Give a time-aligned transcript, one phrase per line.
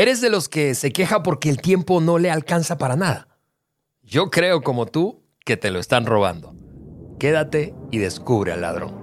[0.00, 3.28] ¿Eres de los que se queja porque el tiempo no le alcanza para nada?
[4.00, 6.54] Yo creo, como tú, que te lo están robando.
[7.18, 8.99] Quédate y descubre al ladrón.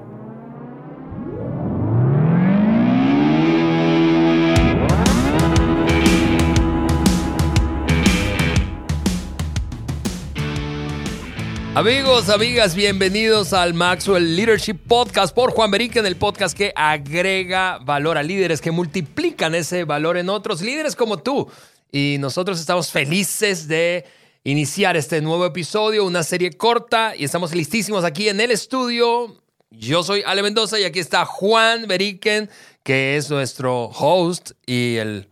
[11.77, 18.17] Amigos, amigas, bienvenidos al Maxwell Leadership Podcast por Juan Beriken, el podcast que agrega valor
[18.17, 21.47] a líderes, que multiplican ese valor en otros líderes como tú.
[21.91, 24.05] Y nosotros estamos felices de
[24.43, 29.39] iniciar este nuevo episodio, una serie corta, y estamos listísimos aquí en el estudio.
[29.69, 32.49] Yo soy Ale Mendoza y aquí está Juan Beriken,
[32.81, 35.29] que es nuestro host y el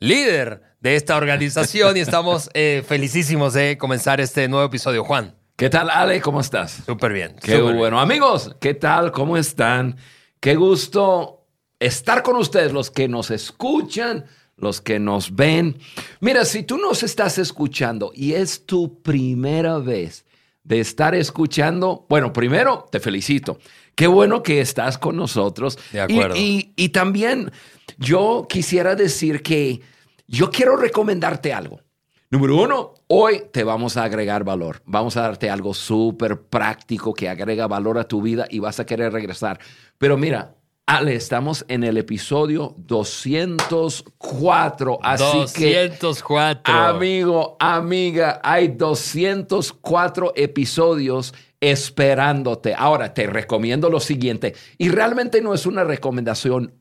[0.00, 5.04] líder de esta organización, y estamos eh, felicísimos de comenzar este nuevo episodio.
[5.04, 5.35] Juan.
[5.56, 6.20] ¿Qué tal, Ale?
[6.20, 6.82] ¿Cómo estás?
[6.84, 7.34] Súper bien.
[7.42, 7.98] Qué bueno.
[7.98, 9.10] Amigos, ¿qué tal?
[9.10, 9.96] ¿Cómo están?
[10.38, 11.46] Qué gusto
[11.80, 15.78] estar con ustedes, los que nos escuchan, los que nos ven.
[16.20, 20.26] Mira, si tú nos estás escuchando y es tu primera vez
[20.62, 23.58] de estar escuchando, bueno, primero te felicito.
[23.94, 25.78] Qué bueno que estás con nosotros.
[25.90, 26.36] De acuerdo.
[26.36, 27.50] Y, y también
[27.96, 29.80] yo quisiera decir que
[30.26, 31.80] yo quiero recomendarte algo.
[32.28, 34.82] Número uno, hoy te vamos a agregar valor.
[34.84, 38.86] Vamos a darte algo súper práctico que agrega valor a tu vida y vas a
[38.86, 39.58] querer regresar.
[39.98, 40.56] Pero mira,
[40.88, 45.00] Ale, estamos en el episodio 204.
[45.02, 46.62] Así 204.
[46.62, 52.72] que, amigo, amiga, hay 204 episodios esperándote.
[52.76, 54.54] Ahora, te recomiendo lo siguiente.
[54.78, 56.72] Y realmente no es una recomendación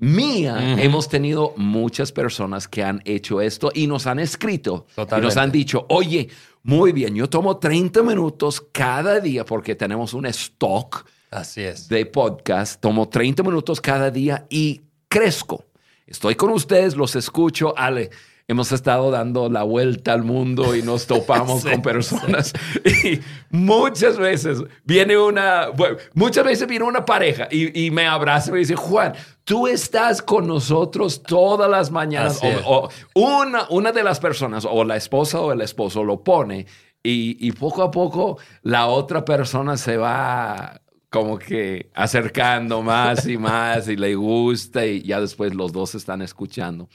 [0.00, 5.16] mía, hemos tenido muchas personas que han hecho esto y nos han escrito Totalmente.
[5.18, 6.28] y nos han dicho, oye,
[6.62, 11.88] muy bien, yo tomo 30 minutos cada día porque tenemos un stock Así es.
[11.88, 15.64] de podcast, tomo 30 minutos cada día y crezco.
[16.06, 18.10] Estoy con ustedes, los escucho, Ale.
[18.50, 22.52] Hemos estado dando la vuelta al mundo y nos topamos Sí, con personas.
[23.04, 23.20] Y
[23.50, 28.54] muchas veces viene una, bueno, muchas veces viene una pareja y, y me abraza y
[28.54, 29.14] me dice, Juan,
[29.44, 32.40] tú estás con nosotros todas las mañanas.
[32.66, 36.66] O, o una, una de las personas, o la esposa o el esposo, lo pone
[37.04, 43.38] y, y poco a poco la otra persona se va como que acercando más y
[43.38, 46.88] más y le gusta y ya después los dos están escuchando.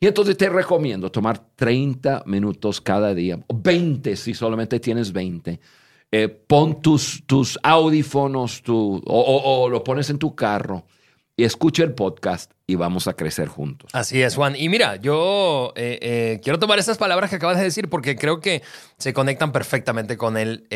[0.00, 5.58] Y entonces te recomiendo tomar 30 minutos cada día, o 20 si solamente tienes 20.
[6.12, 10.84] Eh, pon tus, tus audífonos tu, o, o- lo pones en tu carro
[11.36, 13.90] y escucha el podcast y vamos a crecer juntos.
[13.92, 14.54] Así es, Juan.
[14.56, 18.40] Y mira, yo eh, eh, quiero tomar estas palabras que acabas de decir porque creo
[18.40, 18.62] que
[18.98, 20.68] se conectan perfectamente con el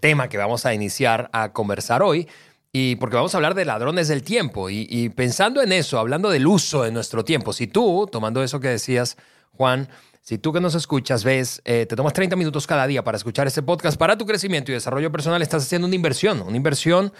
[0.00, 2.28] tema que vamos a iniciar a conversar hoy.
[2.74, 4.70] Y porque vamos a hablar de ladrones del tiempo.
[4.70, 8.68] Y, pensando en eso, hablando del uso de nuestro tiempo, si tú, tomando eso que
[8.68, 9.18] decías,
[9.52, 9.88] Juan,
[10.22, 13.46] si tú que nos escuchas ves, eh, te tomas 30 minutos cada día para escuchar
[13.46, 17.12] este podcast, para tu crecimiento y desarrollo personal, estás haciendo una inversión, una inversión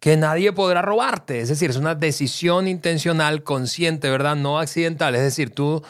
[0.00, 1.40] que nadie podrá robarte.
[1.40, 4.36] Es decir, es una decisión intencional, consciente, ¿verdad?
[4.36, 5.14] No accidental.
[5.14, 5.82] Es decir, tú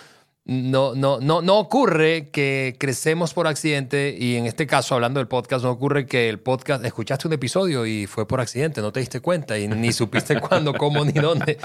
[0.46, 5.26] no, no, no, no ocurre que crecemos por accidente y en este caso, hablando del
[5.28, 9.00] podcast, no ocurre que el podcast, escuchaste un episodio y fue por accidente, no te
[9.00, 11.56] diste cuenta y ni supiste cuándo, cómo, ni dónde,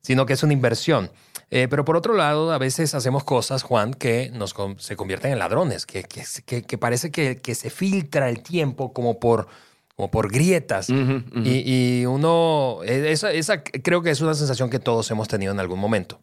[0.00, 1.10] sino que es una inversión.
[1.50, 5.38] Eh, pero por otro lado, a veces hacemos cosas, Juan, que nos, se convierten en
[5.38, 9.48] ladrones, que, que, que- que parece que, se filtra el tiempo como por,
[9.96, 10.88] como por grietas.
[10.88, 15.52] Y, y uno, eh, esa, esa creo que es una sensación que todos hemos tenido
[15.52, 16.20] en algún momento.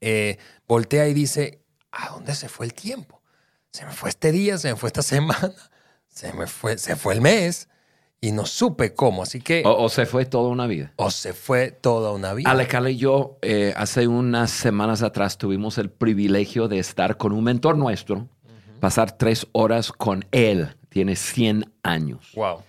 [0.00, 1.62] Eh, voltea y dice,
[1.92, 3.22] ¿a dónde se fue el tiempo?
[3.72, 5.52] Se me fue este día, se me fue esta semana,
[6.08, 7.68] se me fue, se fue el mes
[8.20, 9.22] y no supe cómo.
[9.22, 10.92] Así que, O, o se fue toda una vida.
[10.96, 12.50] o se fue toda una vida.
[12.50, 17.44] Alejandro y yo, eh, hace unas semanas atrás, tuvimos el privilegio de estar con un
[17.44, 18.28] mentor nuestro,
[18.80, 20.74] pasar tres horas con él.
[20.88, 22.32] Tiene 100 años.
[22.34, 22.62] Wow.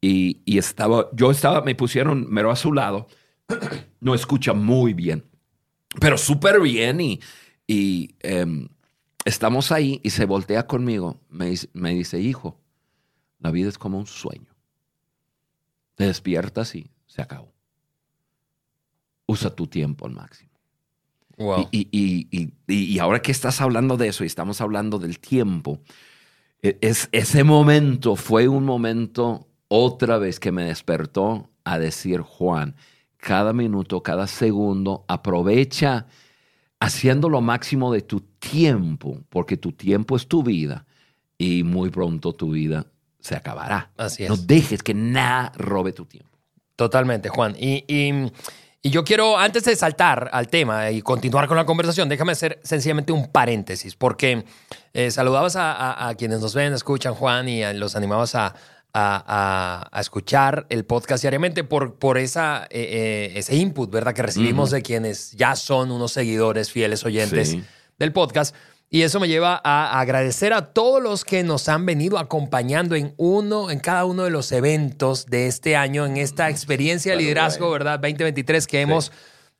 [0.00, 3.08] Y, y estaba, yo estaba, me pusieron mero a su lado.
[4.00, 5.24] No escucha muy bien,
[6.00, 7.00] pero súper bien.
[7.00, 7.20] Y,
[7.66, 8.68] y em,
[9.24, 11.20] estamos ahí y se voltea conmigo.
[11.28, 12.58] Me, dice- me dice, hijo,
[13.38, 14.54] la vida es como un sueño.
[15.94, 17.52] Te despiertas y se acabó.
[19.26, 20.50] Usa tu tiempo al máximo.
[21.38, 21.68] Wow.
[21.70, 25.18] Y, y- y- y- y ahora que estás hablando de eso y estamos hablando del
[25.18, 25.80] tiempo,
[26.62, 32.76] e- es, ese momento fue un momento otra vez que me despertó a decir, Juan,
[33.22, 36.06] cada minuto, cada segundo, aprovecha
[36.80, 40.84] haciendo lo máximo de tu tiempo, porque tu tiempo es tu vida
[41.38, 42.86] y muy pronto tu vida
[43.20, 43.92] se acabará.
[43.96, 44.28] Así es.
[44.28, 46.36] No dejes que nada robe tu tiempo.
[46.74, 47.54] Totalmente, Juan.
[47.58, 48.32] Y, y-
[48.84, 52.58] Y yo quiero, antes de saltar al tema y continuar con la conversación, déjame hacer
[52.64, 54.44] sencillamente un paréntesis, porque
[54.92, 58.56] eh, saludabas a, a, quienes nos ven, escuchan, Juan, y los animabas a,
[58.94, 64.14] a, escuchar el podcast diariamente por, por esa, eh, eh, ese input, ¿verdad?
[64.14, 67.56] Que recibimos de quienes ya son unos seguidores, fieles oyentes
[67.98, 68.54] del podcast.
[68.90, 73.14] Y eso me lleva a agradecer a todos los que nos han venido acompañando en
[73.16, 77.70] uno, en cada uno de los eventos de este año, en esta experiencia de liderazgo,
[77.70, 77.98] ¿verdad?
[78.00, 79.10] 2023 que hemos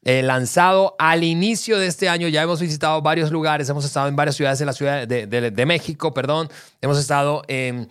[0.04, 2.28] eh, lanzado al inicio de este año.
[2.28, 6.12] Ya hemos visitado varios lugares, hemos estado en varias ciudades de la Ciudad de, México,
[6.12, 6.48] perdón.
[6.80, 7.88] Hemos estado en,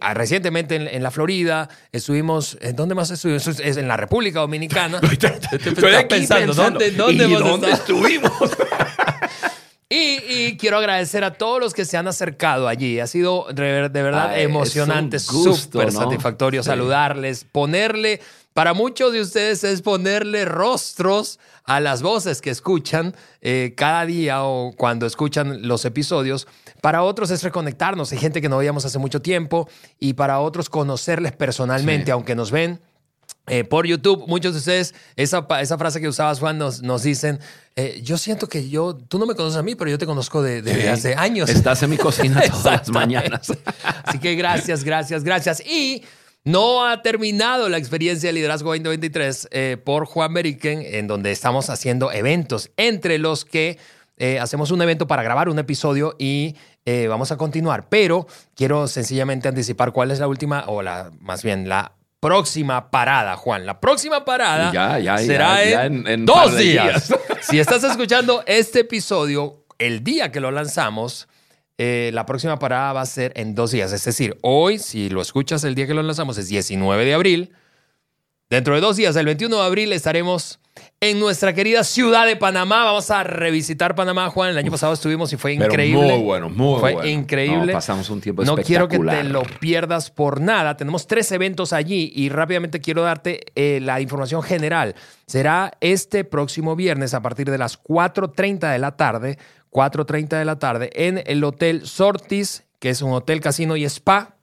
[0.00, 1.68] ah, recientemente en, la Florida.
[1.92, 3.46] Estuvimos, ¿en dónde más estuvimos?
[3.46, 4.98] Es en la República Dominicana.
[5.52, 8.32] Estoy, pensando, ¿dónde, dónde, dónde estuvimos?
[9.94, 12.98] Y, quiero agradecer a todos los que se han acercado allí.
[12.98, 18.22] Ha sido de, verdad emocionante, súper satisfactorio saludarles, ponerle,
[18.54, 24.44] para muchos de ustedes es ponerle rostros a las voces que escuchan eh, cada día
[24.44, 26.46] o cuando escuchan los episodios.
[26.80, 28.12] Para otros es reconectarnos.
[28.12, 29.68] Hay gente que no veíamos hace mucho tiempo
[29.98, 32.80] y para otros conocerles personalmente, aunque nos ven
[33.48, 37.40] eh, por YouTube, muchos de ustedes, esa, esa frase que usabas, Juan, nos, nos dicen,
[37.74, 40.42] eh, yo siento que yo, tú no me conoces a mí, pero yo te conozco
[40.42, 41.50] de, hace años.
[41.50, 43.52] Estás en mi cocina todas las mañanas.
[44.04, 45.60] Así que gracias, gracias, gracias.
[45.60, 46.04] Y
[46.44, 51.70] no ha terminado la experiencia de Liderazgo 2023 eh, por Juan Beriken, en donde estamos
[51.70, 53.78] haciendo eventos, entre los que
[54.40, 56.54] hacemos un evento para grabar un episodio y
[57.08, 57.88] vamos a continuar.
[57.88, 63.36] Pero quiero sencillamente anticipar cuál es la última, o la más bien la próxima parada,
[63.36, 63.66] Juan.
[63.66, 64.70] La próxima parada
[65.18, 67.12] será en, dos días.
[67.40, 71.26] si estás escuchando este episodio el día que lo lanzamos,
[71.84, 73.92] eh, la próxima parada va a ser en dos días.
[73.92, 77.50] Es decir, hoy, si lo escuchas el día que lo lanzamos, es 19 de abril.
[78.48, 80.60] Dentro de dos días, el 21 de abril, estaremos
[81.00, 82.84] en nuestra querida ciudad de Panamá.
[82.84, 84.50] Vamos a revisitar Panamá, Juan.
[84.50, 86.12] El año pasado estuvimos y fue increíble.
[86.12, 86.98] muy bueno, muy fue bueno.
[87.00, 87.72] Fue increíble.
[87.72, 90.76] pasamos un tiempo No quiero que te lo pierdas por nada.
[90.76, 94.94] Tenemos tres eventos allí y rápidamente quiero darte eh, la información general.
[95.26, 99.38] Será este próximo viernes a partir de las 4.30 de la tarde,
[99.72, 104.36] 4.30 de la tarde, en el Hotel Sortis, que es un hotel, casino y spa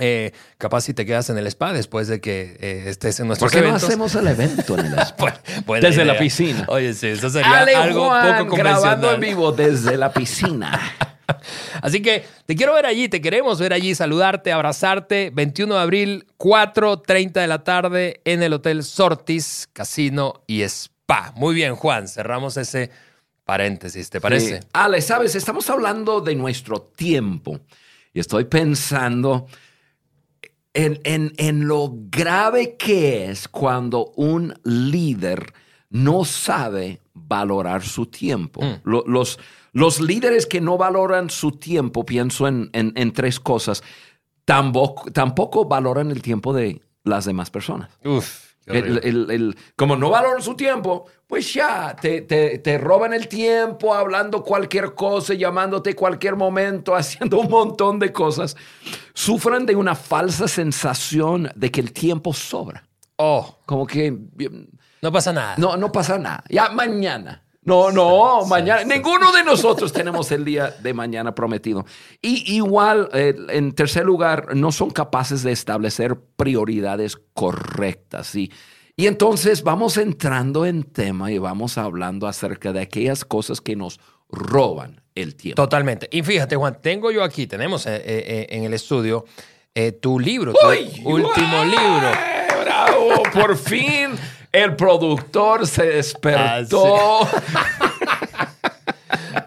[0.00, 3.50] eh, capaz si te quedas en el spa después de que eh, estés en nuestros
[3.50, 5.40] ¿Por qué no hacemos el evento en el spa?
[5.80, 6.64] desde la piscina.
[6.68, 8.56] Oye, sí, eso sería algo poco convencional.
[8.56, 10.80] grabando en vivo desde la piscina.
[11.82, 15.30] Así que te quiero ver allí, te queremos ver allí, saludarte, abrazarte.
[15.34, 21.32] 21 de abril, 4.30 de la tarde en el Hotel Sortis, Casino y Spa.
[21.34, 22.90] Muy bien, Juan, cerramos ese
[23.48, 24.60] paréntesis, ¿te parece?
[24.74, 27.58] Ale, sabes, estamos hablando de nuestro tiempo
[28.12, 29.46] y estoy pensando
[30.74, 35.54] en, lo grave que es cuando un líder
[35.88, 38.60] no sabe valorar su tiempo.
[38.62, 38.82] Mm.
[38.84, 39.38] los,
[39.72, 43.82] los líderes que no valoran su tiempo, pienso en, tres cosas,
[44.44, 47.88] tampoco, tampoco valoran el tiempo de las demás personas.
[48.04, 48.47] Uf.
[48.68, 54.94] El, como no valoran su tiempo, pues ya te, te, roban el tiempo hablando cualquier
[54.94, 58.56] cosa, llamándote cualquier momento, haciendo un montón de cosas.
[59.14, 62.84] Sufren de una falsa sensación de que el tiempo sobra.
[63.16, 63.58] Oh.
[63.66, 64.16] Como que...
[65.00, 65.54] No pasa nada.
[65.58, 66.44] No, no pasa nada.
[66.48, 67.44] Ya mañana.
[67.68, 68.82] No, no, mañana.
[68.82, 71.84] Ninguno de nosotros tenemos el día de mañana prometido.
[72.22, 78.34] Y igual, eh, en tercer lugar, no son capaces de establecer prioridades correctas.
[78.34, 78.50] Y,
[78.96, 84.00] y entonces vamos entrando en tema y vamos hablando acerca de aquellas cosas que nos
[84.30, 85.60] roban el tiempo.
[85.62, 86.08] Totalmente.
[86.10, 89.26] Y fíjate, Juan, tengo yo aquí, tenemos eh, eh, en el estudio
[90.00, 92.10] tu libro, tu último libro.
[92.64, 93.22] ¡Bravo!
[93.32, 94.18] Por fin
[94.52, 97.20] el productor se despertó.
[97.54, 98.54] Ah,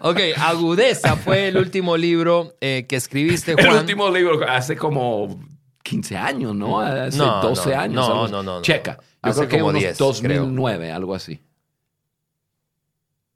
[0.02, 3.66] ok, Agudeza fue el último libro eh, que escribiste, Juan.
[3.66, 5.40] El último libro hace como
[5.82, 6.80] 15 años, ¿no?
[6.80, 8.08] Hace 12 años.
[8.08, 8.98] No, no, no, Checa.
[9.24, 11.40] Yo creo que como 10, 2009, algo así.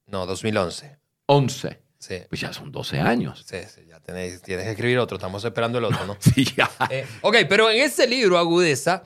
[0.06, 0.96] No, 2011.
[1.26, 1.80] 11.
[1.98, 2.16] Sí.
[2.28, 3.44] Pues ya son 12 años.
[3.46, 5.16] Sí, sí, ya tienes que escribir otro.
[5.16, 6.16] Estamos esperando el otro, ¿no?
[6.20, 6.70] sí, ya.
[6.90, 9.02] Eh, ok, pero en este libro, Agudeza,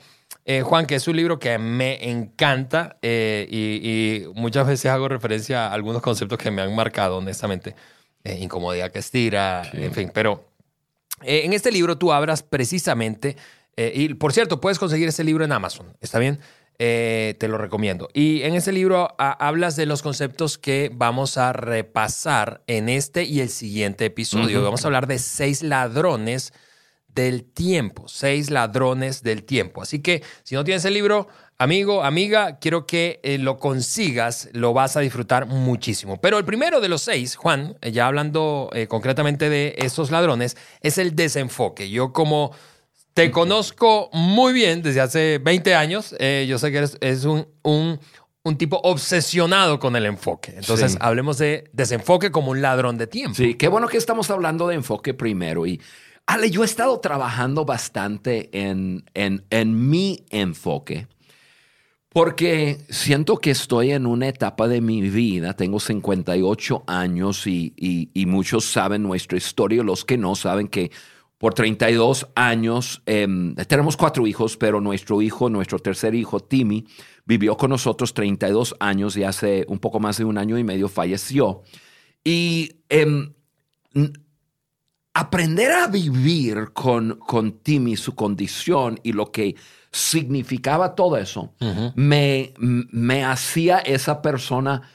[0.57, 5.67] eh, Juan, que es un libro que me encanta eh, y, muchas veces hago referencia
[5.67, 7.73] a algunos conceptos que me han marcado, honestamente.
[8.25, 10.11] Eh, incomodidad que estira, en fin.
[10.13, 10.49] Pero
[11.21, 13.37] en este libro tú hablas precisamente,
[13.77, 16.39] y por cierto, puedes conseguir ese libro en Amazon, ¿está bien?
[16.77, 18.09] te lo recomiendo.
[18.13, 23.39] Y en ese libro hablas de los conceptos que vamos a repasar en este y
[23.39, 24.63] el siguiente episodio.
[24.63, 26.53] Vamos a hablar de seis ladrones
[27.15, 29.81] del tiempo, seis ladrones del tiempo.
[29.81, 31.27] Así que si no tienes el libro,
[31.57, 36.19] amigo, amiga, quiero que eh, lo consigas, lo vas a disfrutar muchísimo.
[36.19, 40.57] Pero el primero de los seis, Juan, eh, ya hablando eh, concretamente de estos ladrones,
[40.81, 41.89] es el desenfoque.
[41.89, 42.51] Yo como
[43.13, 46.15] te conozco muy bien desde hace 20 años,
[46.47, 47.99] yo sé que eres es un, un,
[48.43, 50.53] un, tipo obsesionado con el enfoque.
[50.55, 53.35] Entonces, hablemos de desenfoque como un ladrón de tiempo.
[53.35, 55.81] Sí, qué bueno que estamos hablando de enfoque primero y
[56.31, 61.09] Ale, yo he estado trabajando bastante en, en, mi enfoque
[62.07, 68.63] porque siento que estoy en una etapa de mi vida, tengo 58 años y, muchos
[68.63, 70.91] saben nuestra historia, los que no saben que
[71.37, 76.87] por 32 años em, tenemos cuatro hijos, pero nuestro hijo, nuestro tercer hijo, Timmy,
[77.25, 80.87] vivió con nosotros 32 años y hace un poco más de un año y medio
[80.87, 81.63] falleció.
[82.23, 83.33] Y em,
[85.13, 89.55] aprender a vivir con, con Timmy, su condición y lo que
[89.91, 91.53] significaba todo eso,
[91.95, 94.89] me, me, hacía esa persona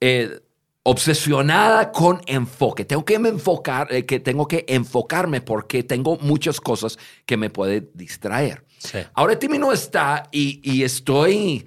[0.00, 0.40] eh,
[0.84, 2.84] obsesionada con enfoque.
[2.84, 7.50] Tengo que me enfocar, eh, que tengo que enfocarme porque tengo muchas cosas que me
[7.50, 8.64] pueden distraer.
[9.12, 11.66] Ahora Timmy no está y, y estoy,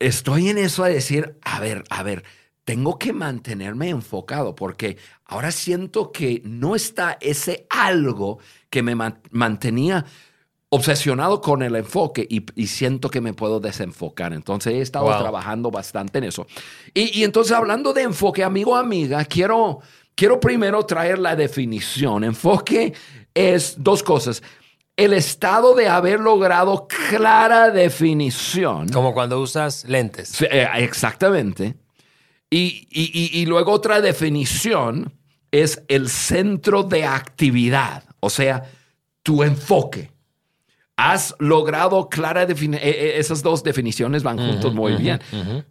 [0.00, 2.24] estoy en eso de decir, a ver, a ver,
[2.64, 8.38] tengo que mantenerme enfocado porque ahora siento que no está ese algo
[8.70, 10.04] que me mantenía
[10.70, 14.32] obsesionado con el enfoque y, siento que me puedo desenfocar.
[14.32, 16.46] Entonces he estado trabajando bastante en eso.
[16.92, 19.80] Y, entonces hablando de enfoque, amigo, amiga, quiero,
[20.16, 22.24] quiero primero traer la definición.
[22.24, 22.92] Enfoque
[23.34, 24.42] es dos cosas.
[24.96, 28.88] El estado de haber logrado clara definición.
[28.88, 30.42] Como cuando usas lentes.
[30.42, 31.76] Eh, exactamente
[32.56, 35.12] y, luego otra definición
[35.50, 38.70] es el centro de actividad, o sea,
[39.22, 40.12] tu enfoque.
[40.96, 45.20] Has logrado clara definición, e, e, esas dos definiciones van juntos muy bien.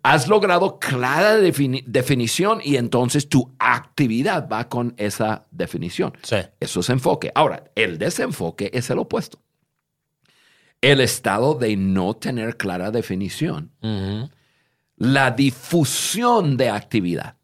[0.03, 6.13] Has logrado clara definición y entonces tu actividad va con esa definición.
[6.59, 7.31] Eso es enfoque.
[7.35, 9.39] Ahora, el desenfoque es el opuesto.
[10.81, 13.71] El estado de no tener clara definición
[15.03, 17.35] la difusión de actividad.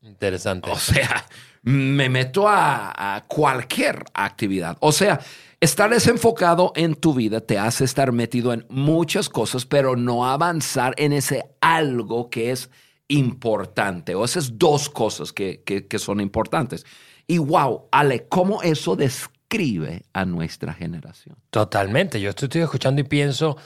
[0.00, 0.70] Interesante.
[0.70, 1.26] O sea,
[1.62, 4.76] me meto a, cualquier actividad.
[4.80, 5.20] O sea,
[5.60, 10.94] estar desenfocado en tu vida te hace estar metido en muchas cosas, pero no avanzar
[10.98, 12.70] en ese algo que es
[13.08, 14.14] importante.
[14.14, 16.86] O esas dos cosas que, que son importantes.
[17.26, 21.36] Y wow, Ale, ¿cómo eso describe a nuestra generación?
[21.50, 22.20] Totalmente.
[22.20, 23.56] Yo estoy escuchando y pienso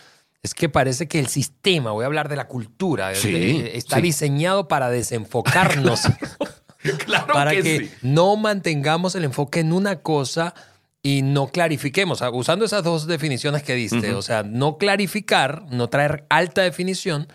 [0.45, 4.91] es que parece que el sistema, voy a hablar de la cultura, está diseñado para
[4.91, 6.03] desenfocarnos.
[7.07, 10.55] claro para que, no mantengamos el enfoque en una cosa
[11.03, 12.23] y no clarifiquemos.
[12.35, 17.27] usando esas dos definiciones que diste, o sea, no clarificar, no traer alta definición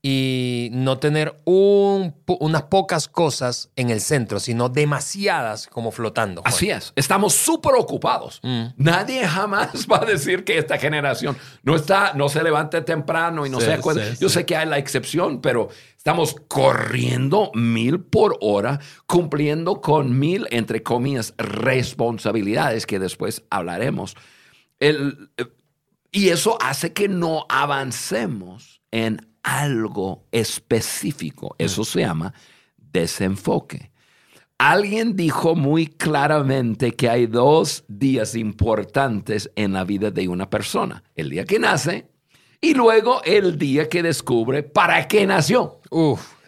[0.00, 6.40] y no tener unas pocas cosas en el centro, sino demasiadas como flotando.
[6.44, 8.38] Así es, estamos súper ocupados.
[8.44, 8.66] Mm.
[8.76, 13.50] Nadie jamás va a decir que esta generación no está, no se levante temprano y
[13.50, 14.14] no se acuerda.
[14.20, 20.46] Yo sé que hay la excepción, pero estamos corriendo mil por hora, cumpliendo con mil,
[20.50, 24.16] entre comillas, responsabilidades que después hablaremos.
[24.78, 25.30] El,
[26.12, 31.54] y eso hace que no avancemos en algo específico.
[31.58, 32.32] Eso se llama
[32.76, 33.90] desenfoque.
[34.58, 41.04] Alguien dijo muy claramente que hay dos días importantes en la vida de una persona.
[41.14, 42.08] El día que nace
[42.60, 45.80] y luego el día que descubre para qué nació.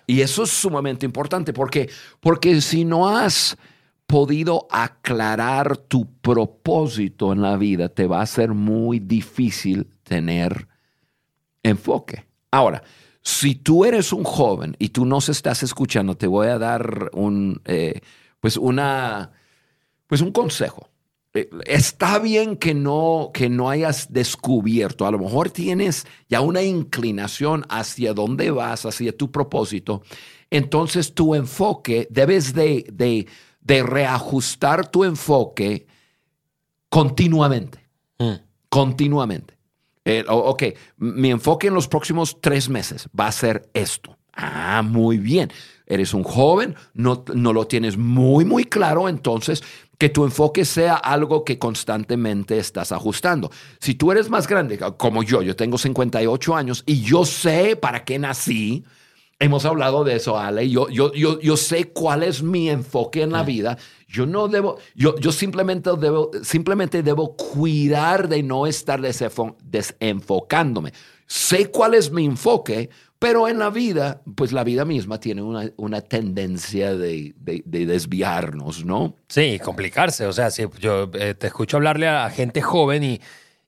[0.07, 3.57] Y eso es sumamente importante porque, porque si no has
[4.07, 10.67] podido aclarar tu propósito en la vida, te va a ser muy difícil tener
[11.63, 12.27] enfoque.
[12.51, 12.83] Ahora,
[13.23, 17.61] si tú eres un joven y tú nos estás escuchando, te voy a dar un,
[17.65, 18.01] eh,
[18.41, 19.33] pues una,
[20.07, 20.89] pues un consejo.
[21.33, 26.63] Eh, está bien que no, que no hayas descubierto, a lo mejor tienes ya una
[26.63, 30.03] inclinación hacia dónde vas, hacia tu propósito.
[30.51, 35.87] Entonces tu enfoque, debes de, de, reajustar tu enfoque
[36.89, 37.87] continuamente.
[38.19, 38.35] Mm.
[38.69, 39.60] Continuamente.
[40.05, 40.63] Eh, ok,
[40.99, 44.17] mi enfoque en los próximos tres meses va a ser esto.
[44.33, 45.53] Ah, muy bien.
[45.87, 49.63] Eres un joven, no, no lo tienes muy, muy claro, entonces
[49.99, 53.51] que tu enfoque sea algo que constantemente estás ajustando.
[53.81, 58.05] Si tú eres más grande, como yo, yo tengo 58 años y yo sé para
[58.05, 58.85] qué nací,
[59.43, 60.69] Hemos hablado de eso, Ale.
[60.69, 63.79] Yo, yo, yo, yo sé cuál es mi enfoque en la vida.
[64.07, 70.93] Yo no debo, yo, yo simplemente, debo, simplemente debo cuidar de no estar desenfocándome.
[71.27, 75.71] Sé cuál es mi enfoque, pero en la vida, pues la vida misma tiene una,
[75.77, 79.17] una tendencia de, de, desviarnos, ¿no?
[79.29, 80.27] Sí, complicarse.
[80.27, 83.21] O sea, si yo eh, te escucho hablarle a gente joven y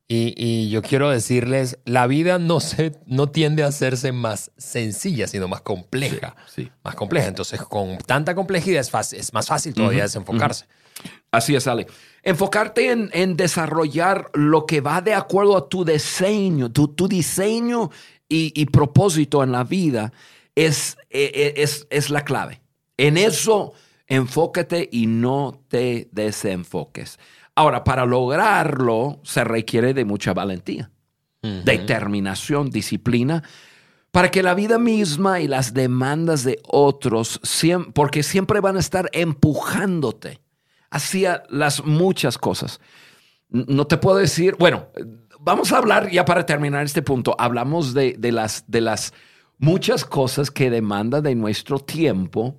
[0.08, 5.48] y, yo quiero decirles, la vida no, se, no tiende a hacerse más sencilla, sino
[5.48, 6.36] más compleja.
[6.46, 7.28] Sí, Más compleja.
[7.28, 10.66] Entonces, con tanta complejidad es, fácil, es más fácil todavía desenfocarse.
[11.30, 11.86] Así es, Ale.
[12.22, 17.90] Enfocarte en, desarrollar lo que va de acuerdo a tu diseño, tu, tu diseño
[18.28, 20.12] y, propósito en la vida
[20.54, 22.60] es, e, e, es, es la clave.
[22.98, 23.72] En eso,
[24.06, 27.18] enfócate y no te desenfoques.
[27.54, 30.90] Ahora, para lograrlo se requiere de mucha valentía,
[31.42, 33.42] determinación, disciplina,
[34.10, 37.40] para que la vida misma y las demandas de otros,
[37.94, 40.40] porque siempre van a estar empujándote
[40.90, 42.80] hacia las muchas cosas.
[43.48, 44.88] No te puedo decir, bueno,
[45.40, 49.12] vamos a hablar ya para terminar este punto, hablamos de, las, de las
[49.58, 52.58] muchas cosas que demanda de nuestro tiempo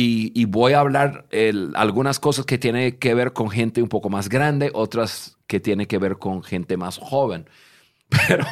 [0.00, 1.26] y, voy a hablar
[1.74, 5.86] algunas cosas que tienen que ver con gente un poco más grande, otras que tienen
[5.86, 7.48] que ver con gente más joven.
[8.28, 8.46] Pero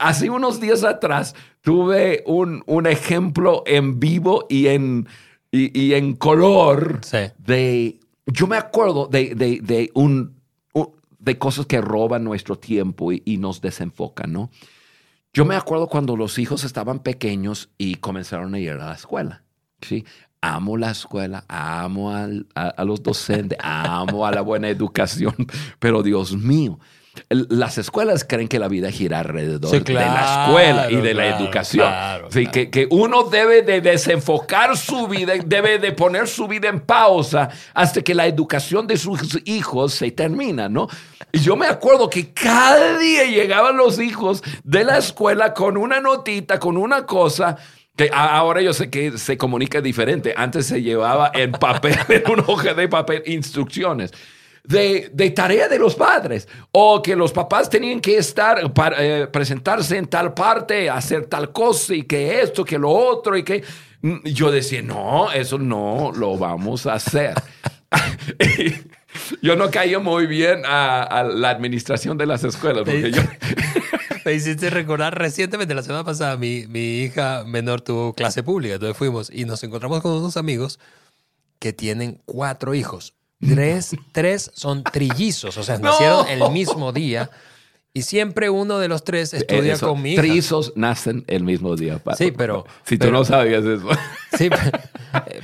[0.00, 5.08] hace unos días atrás tuve un, ejemplo en vivo y en,
[5.50, 7.00] y, en color
[7.38, 7.98] de...
[8.26, 10.40] Yo me acuerdo de, de, un,
[11.18, 14.50] de cosas que roban nuestro tiempo y, y nos desenfocan, ¿no?
[15.34, 19.42] Yo me acuerdo cuando los hijos estaban pequeños y comenzaron a ir a la escuela.
[19.82, 20.04] ¿Sí?
[20.40, 22.26] Amo la escuela, amo a,
[22.84, 25.34] los docentes, amo a la buena educación,
[25.78, 26.80] pero Dios mío,
[27.28, 31.92] las escuelas creen que la vida gira alrededor de la escuela y de la educación.
[32.50, 37.50] que, que, uno debe de desenfocar su vida, debe de poner su vida en pausa
[37.74, 40.88] hasta que la educación de sus hijos se termina, ¿no?
[41.32, 46.00] Y yo me acuerdo que cada día llegaban los hijos de la escuela con una
[46.00, 47.56] notita, con una cosa
[47.96, 50.34] que ahora yo sé que se comunica diferente.
[50.36, 54.12] Antes se llevaba en papel, en un hoja de papel, instrucciones.
[54.64, 59.26] De, de, tarea de los padres o que los papás tenían que estar para eh,
[59.26, 63.64] presentarse en tal parte, hacer tal cosa y que esto, que lo otro y que
[64.02, 67.34] mm, yo decía, no, eso no lo vamos a hacer.
[69.42, 73.22] yo no caí muy bien a, a, la administración de las escuelas porque yo
[74.24, 78.96] Me hiciste recordar recientemente, la semana pasada, mi, mi hija menor tuvo clase pública, entonces
[78.96, 80.78] fuimos y nos encontramos con unos amigos
[81.58, 83.14] que tienen cuatro hijos.
[83.40, 87.30] Tres, tres son trillizos, o sea, nacieron el mismo día.
[87.94, 90.22] Y siempre uno de los tres estudia con mi hija.
[90.22, 92.00] Trizos nacen el mismo día.
[92.16, 92.64] sí, pero...
[92.84, 93.88] Si tú no sabías eso.
[94.36, 94.48] Sí,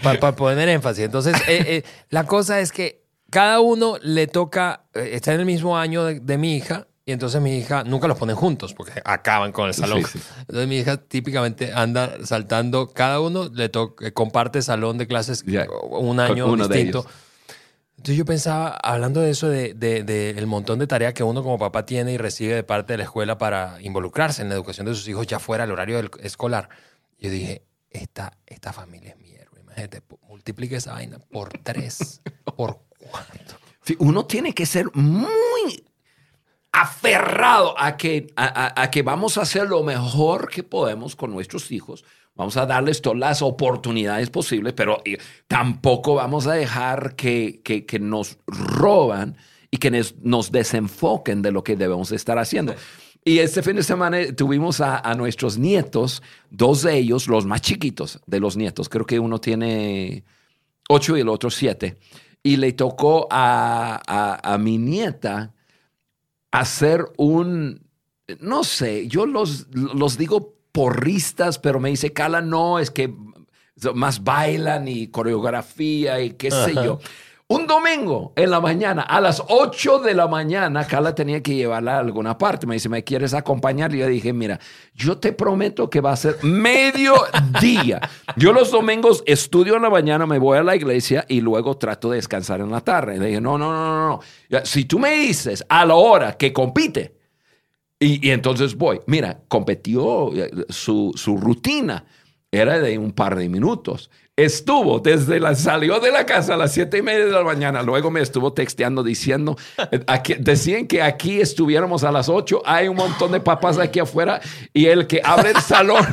[0.03, 1.05] para, poner énfasis.
[1.05, 5.47] Entonces, eh, eh, la cosa es que cada uno le toca, eh, está en el
[5.47, 9.51] mismo año de mi hija, y entonces mi hija nunca los ponen juntos porque acaban
[9.51, 10.03] con el salón.
[10.41, 15.43] Entonces mi hija típicamente anda saltando, cada uno le toca, comparte salón de clases
[15.89, 17.07] un año distinto.
[17.97, 21.59] Entonces yo pensaba, hablando de eso, de, de, el montón de tareas que uno como
[21.59, 24.95] papá tiene y recibe de parte de la escuela para involucrarse en la educación de
[24.95, 26.69] sus hijos ya fuera el horario escolar.
[27.19, 29.63] Yo dije, esta, esta familia es mi héroe.
[29.63, 33.57] Imagínate, multiplique esa vaina por tres, por cuatro.
[33.83, 35.88] Sí, uno tiene que ser muy
[36.73, 42.05] aferrado a que, a, que vamos a hacer lo mejor que podemos con nuestros hijos.
[42.35, 47.99] Vamos a darles todas las oportunidades posibles, pero eh, tampoco vamos a dejar que, que,
[47.99, 49.37] nos roban
[49.71, 49.91] y que
[50.23, 52.75] nos, desenfoquen de lo que debemos estar haciendo.
[53.25, 58.21] Y este fin de semana tuvimos a, nuestros nietos, dos de ellos, los más chiquitos
[58.27, 60.23] de los nietos, creo que uno tiene
[60.89, 61.99] ocho y el otro siete,
[62.43, 64.01] y le tocó a,
[64.41, 65.55] a mi nieta
[66.51, 67.87] hacer un,
[68.41, 73.15] no sé, yo los, los digo porristas, pero me dice, Cala, no, es que
[73.95, 76.99] más bailan y coreografía y qué sé yo.
[77.51, 81.97] Un domingo en la mañana, a las 8 de la mañana, Carla tenía que llevarla
[81.97, 82.67] a alguna parte.
[82.67, 83.95] Me dice, ¿me quieres acompañar?
[83.95, 84.61] Y yo dije, mira,
[84.95, 87.15] yo te prometo que va a ser medio
[87.59, 88.03] día.
[88.37, 92.11] Yo los domingos estudio en la mañana, me voy a la iglesia y luego trato
[92.11, 93.17] de descansar en la tarde.
[93.17, 94.65] Y le dije, no, no, no, no, no.
[94.65, 97.17] Si tú me dices a la hora que compite,
[97.99, 102.05] y, y entonces voy, mira, competió eh, su, su rutina
[102.51, 104.11] era de un par de minutos.
[104.39, 107.83] Estuvo desde la, salió de la casa a las siete y media de la mañana.
[107.83, 109.57] Luego me estuvo texteando diciendo,
[109.91, 112.63] eh, aquí, decían que aquí estuviéramos a las ocho.
[112.65, 114.41] Hay un montón de papás aquí afuera
[114.73, 116.07] y el que abre el salón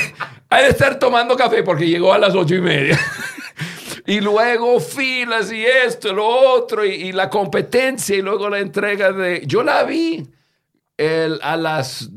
[0.48, 2.96] ha de estar tomando café porque llegó a las ocho y media.
[4.06, 9.42] y luego filas y esto lo otro y, la competencia y luego la entrega de...
[9.44, 10.30] Yo la vi
[11.42, 12.08] a las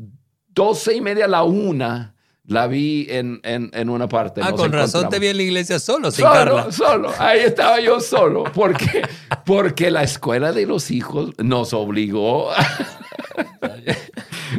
[0.46, 2.15] doce y media, a la una
[2.46, 4.40] la vi en, en, una parte.
[4.42, 8.00] Ah, con razón te vi en la iglesia solo, sin solo, Solo, ahí estaba yo
[8.00, 8.44] solo.
[8.54, 9.02] Porque,
[9.44, 12.50] porque la escuela de los hijos nos obligó.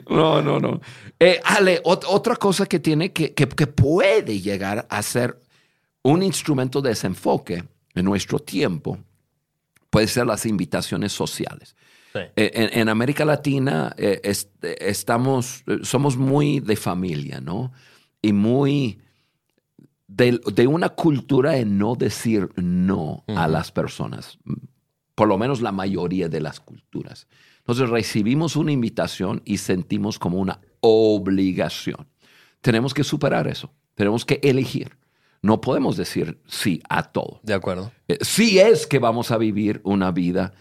[0.10, 0.82] no, no, no.
[1.19, 5.39] Eh, Ale, otra cosa que tiene que, que, puede llegar a ser
[6.04, 7.63] un instrumento de desenfoque
[7.95, 9.00] en nuestro tiempo
[9.89, 11.76] puede ser las invitaciones sociales.
[12.36, 14.21] Eh, en, América Latina eh,
[14.80, 17.71] estamos, somos muy de familia, ¿no?
[18.21, 18.99] Y muy
[20.08, 24.38] de, una cultura de no decir no a las personas,
[25.15, 27.27] por lo menos la mayoría de las culturas.
[27.60, 32.08] Entonces recibimos una invitación y sentimos como una obligación.
[32.62, 34.97] Tenemos que superar eso, tenemos que elegir.
[35.41, 37.39] No podemos decir sí a todo.
[37.43, 37.91] De acuerdo.
[38.08, 40.53] Eh, sí es que vamos a vivir una vida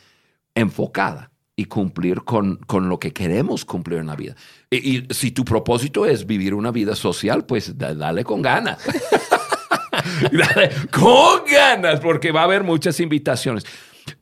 [0.55, 4.37] enfocada y cumplir con, con, lo que queremos cumplir en la vida.
[4.71, 8.79] Y, si tu propósito es vivir una vida social, pues dale con ganas.
[10.33, 13.65] dale con ganas, porque va a haber muchas invitaciones.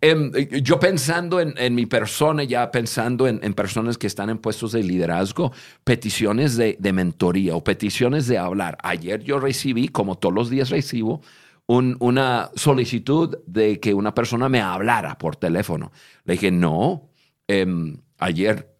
[0.00, 0.30] Em,
[0.62, 4.72] yo pensando en, en, mi persona, ya pensando en, en, personas que están en puestos
[4.72, 8.78] de liderazgo, peticiones de, de, mentoría o peticiones de hablar.
[8.82, 11.20] Ayer yo recibí, como todos los días recibo,
[11.66, 15.92] un, una solicitud de que una persona me hablara por teléfono.
[16.24, 17.10] Le dije, no,
[17.48, 18.74] Em, ayer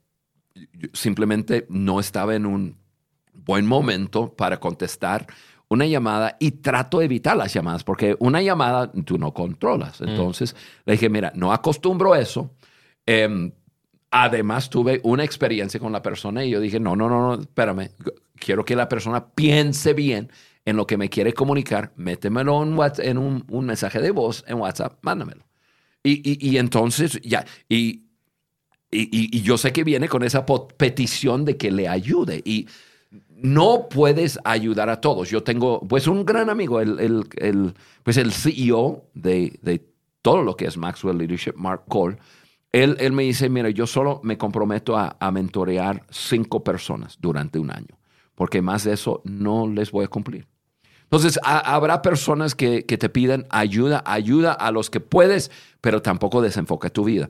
[0.93, 2.79] simplemente no estaba en un
[3.33, 5.27] buen momento para contestar
[5.69, 10.01] una llamada y trato de evitar las llamadas porque una llamada tú no controlas.
[10.01, 10.09] Mm.
[10.09, 12.55] Entonces le dije, mira, no acostumbro eso.
[13.07, 13.53] Em,
[14.11, 17.91] además tuve una experiencia con la persona y yo dije, no, no, no, no, espérame,
[18.37, 20.31] quiero que la persona piense bien
[20.65, 24.59] en lo que me quiere comunicar, métemelo en, en un, un, mensaje de voz en
[24.59, 25.45] WhatsApp, mándamelo.
[26.03, 28.04] Y, y, y entonces ya, y
[28.95, 32.41] y, yo sé que viene con esa petición de que le ayude.
[32.45, 32.69] Y
[33.31, 35.29] no puedes ayudar a todos.
[35.31, 39.85] Yo tengo, pues, un gran amigo, el, el, pues, el CEO de, de,
[40.23, 42.17] todo lo que es Maxwell Leadership, Mark Cole.
[42.73, 47.59] Él, él me dice, mira, yo solo me comprometo a, a mentorear cinco personas durante
[47.59, 47.99] un año,
[48.35, 50.47] porque más de eso no les voy a cumplir.
[51.03, 56.41] Entonces, habrá personas que, que, te piden ayuda, ayuda a los que puedes, pero tampoco
[56.41, 57.29] desenfoca tu vida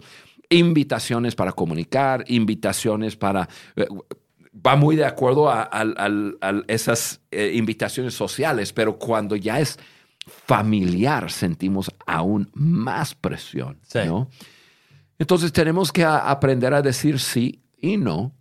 [0.55, 3.49] invitaciones para comunicar, invitaciones para...
[3.77, 3.87] Eh,
[4.55, 5.69] va muy de acuerdo a,
[6.69, 9.79] esas eh, invitaciones sociales, pero cuando ya es
[10.27, 14.31] familiar sentimos aún más presión, ¿no?
[15.19, 18.33] Entonces tenemos que aprender a decir sí y no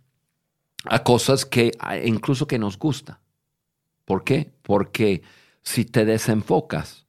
[0.84, 1.72] a cosas que
[2.04, 3.20] incluso que nos gusta.
[4.04, 4.52] ¿Por qué?
[4.62, 5.22] Porque
[5.62, 7.06] si te desenfocas,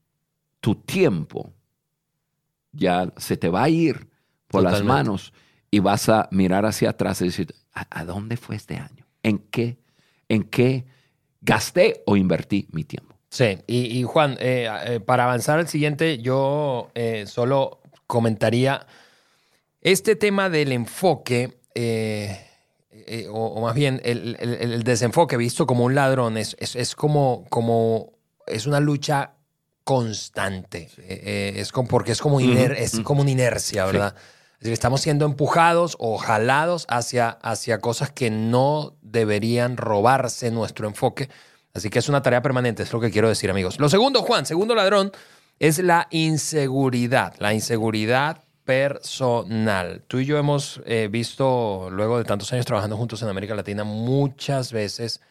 [0.61, 1.53] tu tiempo
[2.71, 4.07] ya se te va a ir
[4.63, 5.33] por las manos
[5.71, 9.05] y vas a mirar hacia atrás y decir, ¿a, dónde fue este año?
[9.23, 9.77] ¿En qué,
[10.29, 10.85] ¿En qué
[11.41, 13.15] gasté o invertí mi tiempo?
[13.29, 18.87] Sí, y, Juan, eh, eh, para avanzar al siguiente, yo eh, solo comentaría
[19.81, 21.57] este tema del enfoque,
[23.29, 28.13] o, más bien el, desenfoque visto como un ladrón, es, es, como, como,
[28.47, 29.33] es una lucha
[29.83, 30.89] constante.
[31.05, 34.15] es como, porque es como, es como una inercia, ¿verdad?
[34.55, 40.87] Es decir, estamos siendo empujados o jalados hacia, hacia cosas que no deberían robarse nuestro
[40.87, 41.29] enfoque.
[41.73, 43.79] Así que es una tarea permanente, es lo que quiero decir, amigos.
[43.79, 45.11] Lo segundo, Juan, segundo ladrón,
[45.59, 47.33] es la inseguridad.
[47.39, 50.03] La inseguridad personal.
[50.07, 53.83] Tú y yo hemos eh, visto, luego de tantos años trabajando juntos en América Latina,
[53.83, 55.21] muchas veces,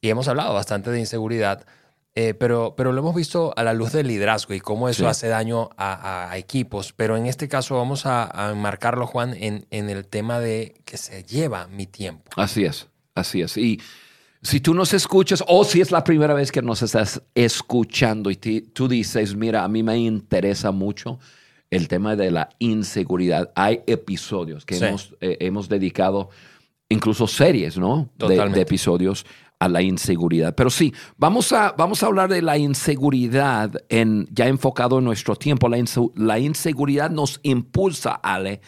[0.00, 1.66] y hemos hablado bastante de inseguridad,
[2.14, 5.28] eh, pero, pero lo hemos visto a la luz del liderazgo y cómo eso hace
[5.28, 6.92] daño a, equipos.
[6.92, 11.22] Pero en este caso vamos a, enmarcarlo, Juan, en, en, el tema de que se
[11.22, 12.30] lleva mi tiempo.
[12.36, 13.56] Así es, así es.
[13.56, 13.80] Y
[14.42, 18.36] si tú nos escuchas o si es la primera vez que nos estás escuchando y
[18.36, 21.18] tú dices, mira, a mí me interesa mucho
[21.70, 23.52] el tema de la inseguridad.
[23.54, 26.30] Hay episodios que hemos, eh, hemos dedicado,
[26.88, 28.10] incluso series, ¿no?
[28.16, 29.24] de episodios
[29.60, 30.54] a la inseguridad.
[30.56, 35.36] Pero sí, vamos a, vamos a hablar de la inseguridad en, ya enfocado en nuestro
[35.36, 35.68] tiempo.
[35.68, 35.78] La,
[36.16, 38.62] la inseguridad nos impulsa, Ale,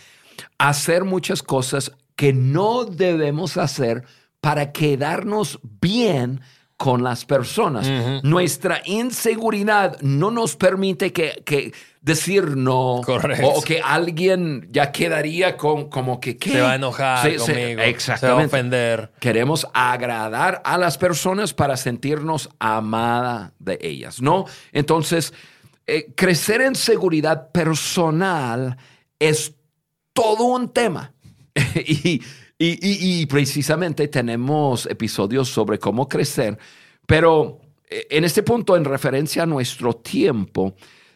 [0.58, 4.04] a hacer muchas cosas que no debemos hacer
[4.40, 6.40] para quedarnos bien
[6.82, 7.88] con las personas.
[8.24, 13.46] Nuestra inseguridad no nos permite que, que decir no Correcto.
[13.46, 16.50] o que alguien ya quedaría con como que ¿qué?
[16.50, 17.68] Se va a enojar Sí, sí, conmigo.
[17.68, 18.46] Se va a exactamente.
[18.46, 19.12] ofender.
[19.20, 24.46] Queremos agradar a las personas para sentirnos amada de ellas, ¿no?
[24.72, 25.32] Entonces,
[25.86, 28.76] eh, crecer en seguridad personal
[29.20, 29.54] es
[30.12, 31.12] todo un tema.
[31.76, 32.20] y,
[32.64, 36.58] y- precisamente tenemos episodios sobre cómo crecer,
[37.06, 40.74] pero eh, en este punto, en referencia a nuestro tiempo,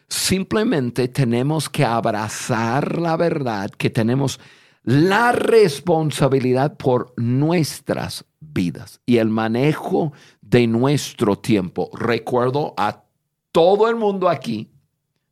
[0.09, 4.39] simplemente tenemos que abrazar la verdad que tenemos
[4.83, 11.89] la responsabilidad por nuestras vidas y el manejo de nuestro tiempo.
[11.93, 13.03] Recuerdo a
[13.51, 14.71] todo el mundo aquí,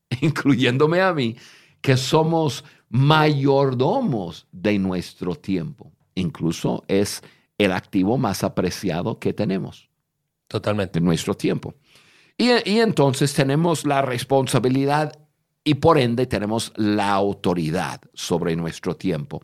[0.22, 1.38] incluyéndome a mí,
[1.80, 5.95] que somos mayordomos de nuestro tiempo.
[6.16, 7.22] Incluso es
[7.58, 9.90] el activo más apreciado que tenemos
[10.48, 11.00] Totalmente.
[11.00, 11.76] de nuestro tiempo.
[12.38, 15.14] Y, y entonces tenemos la responsabilidad
[15.64, 19.42] y por ende tenemos la autoridad sobre nuestro tiempo.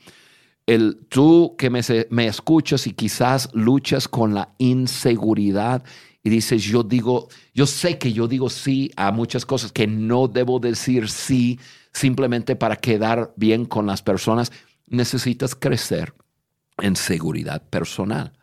[0.65, 5.84] El, tú que me, me escuchas y quizás luchas con la inseguridad
[6.23, 10.27] y dices, yo digo, yo sé que yo digo sí a muchas cosas que no
[10.27, 11.60] debo decir sí
[11.91, 14.51] simplemente para quedar bien con las personas,
[14.88, 16.13] necesitas crecer
[16.79, 18.34] en seguridad personal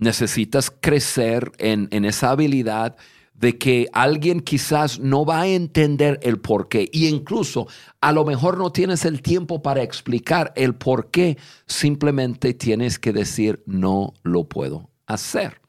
[0.00, 2.96] necesitas crecer en, en esa habilidad
[3.34, 6.88] de que alguien quizás no va a entender el por qué.
[6.92, 7.66] Y incluso
[8.00, 11.36] a lo mejor no tienes el tiempo para explicar el por qué.
[11.66, 15.60] Simplemente tienes que decir, no lo puedo hacer.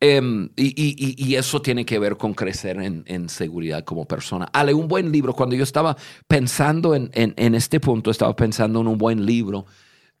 [0.00, 4.04] Em, y, y- y- y eso tiene que ver con crecer en, en seguridad como
[4.06, 4.46] persona.
[4.52, 5.32] Ale, un buen libro.
[5.34, 9.66] Cuando yo estaba pensando en, en- en este punto, estaba pensando en un buen libro,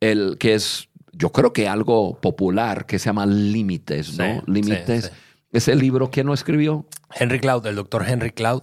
[0.00, 0.87] el que es,
[1.18, 4.42] yo creo que algo popular, que se llama Límites, ¿no?
[4.46, 5.04] Sí, Límites.
[5.06, 5.16] sí, sí.
[5.52, 6.86] Ese libro, ¿quién lo escribió?
[7.14, 8.62] Henry Cloud, el doctor Henry Cloud.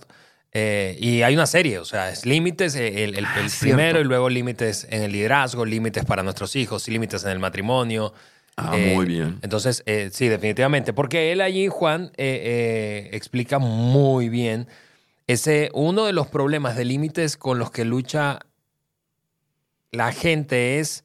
[0.53, 3.99] Eh, y hay una serie, o sea, es límites, eh, el, el- el Ah, primero
[3.99, 8.13] y luego límites en el liderazgo, límites para nuestros hijos, límites en el matrimonio.
[8.55, 9.39] Ah, Eh, muy bien.
[9.41, 14.67] Entonces, eh, sí, definitivamente, porque él allí, Juan, eh, eh, explica muy bien
[15.27, 18.39] ese, uno de los problemas de límites con los que lucha
[19.91, 21.03] la gente es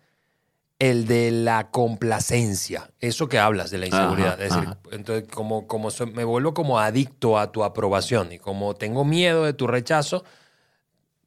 [0.81, 4.35] el de la complacencia, eso que hablas de la inseguridad.
[4.35, 8.39] Ajá, es decir, entonces como, como soy- me vuelvo como adicto a tu aprobación y
[8.39, 10.25] como tengo miedo de tu rechazo,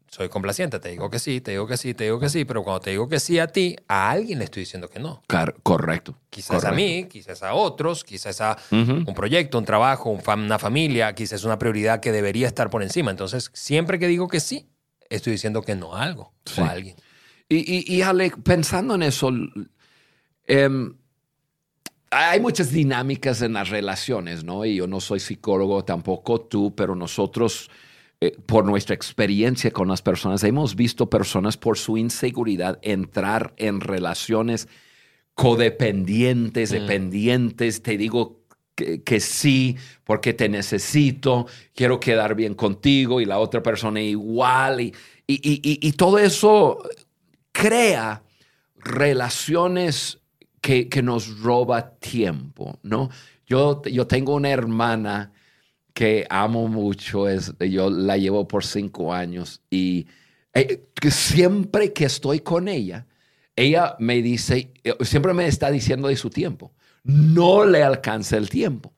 [0.10, 2.64] soy complaciente, te digo que sí, te digo que sí, te digo que sí, pero
[2.64, 5.24] cuando te digo que sí a ti, a alguien le estoy diciendo que no.
[5.28, 6.16] Car- correcto.
[6.30, 10.60] Quizás a mí, quizás a otros, quizás a un proyecto, un trabajo, un fam- una
[10.60, 13.10] familia, quizás una prioridad que debería estar por encima.
[13.10, 14.68] Entonces, siempre que digo que sí,
[15.10, 16.62] estoy diciendo que no a algo Sí.
[16.62, 16.96] o a alguien.
[17.50, 19.32] Y, y, y, Ale, pensando en eso,
[20.48, 20.96] em,
[22.10, 24.66] hay muchas dinámicas en las relaciones, ¿no?
[24.66, 27.70] Y yo no soy psicólogo, tampoco tú, pero nosotros,
[28.22, 33.82] eh, por nuestra experiencia con las personas, hemos visto personas por su inseguridad entrar en
[33.82, 34.68] relaciones
[35.34, 36.74] codependientes, Mm.
[36.74, 38.42] dependientes, te digo
[38.76, 44.82] que, que sí, porque te necesito, quiero quedar bien contigo y la otra persona igual,
[44.82, 44.94] y,
[45.28, 46.80] y, y- y- y todo eso
[47.54, 48.24] crea
[48.76, 50.20] relaciones
[50.60, 53.10] que, que nos roba tiempo, ¿no?
[53.46, 55.32] Yo, yo tengo una hermana
[55.94, 60.08] que amo mucho, es, yo la llevo por cinco años y
[60.54, 63.06] eh, que siempre que estoy con ella,
[63.56, 68.50] ella me dice, eh, siempre me está diciendo de su tiempo, no le alcanza el
[68.50, 68.94] tiempo.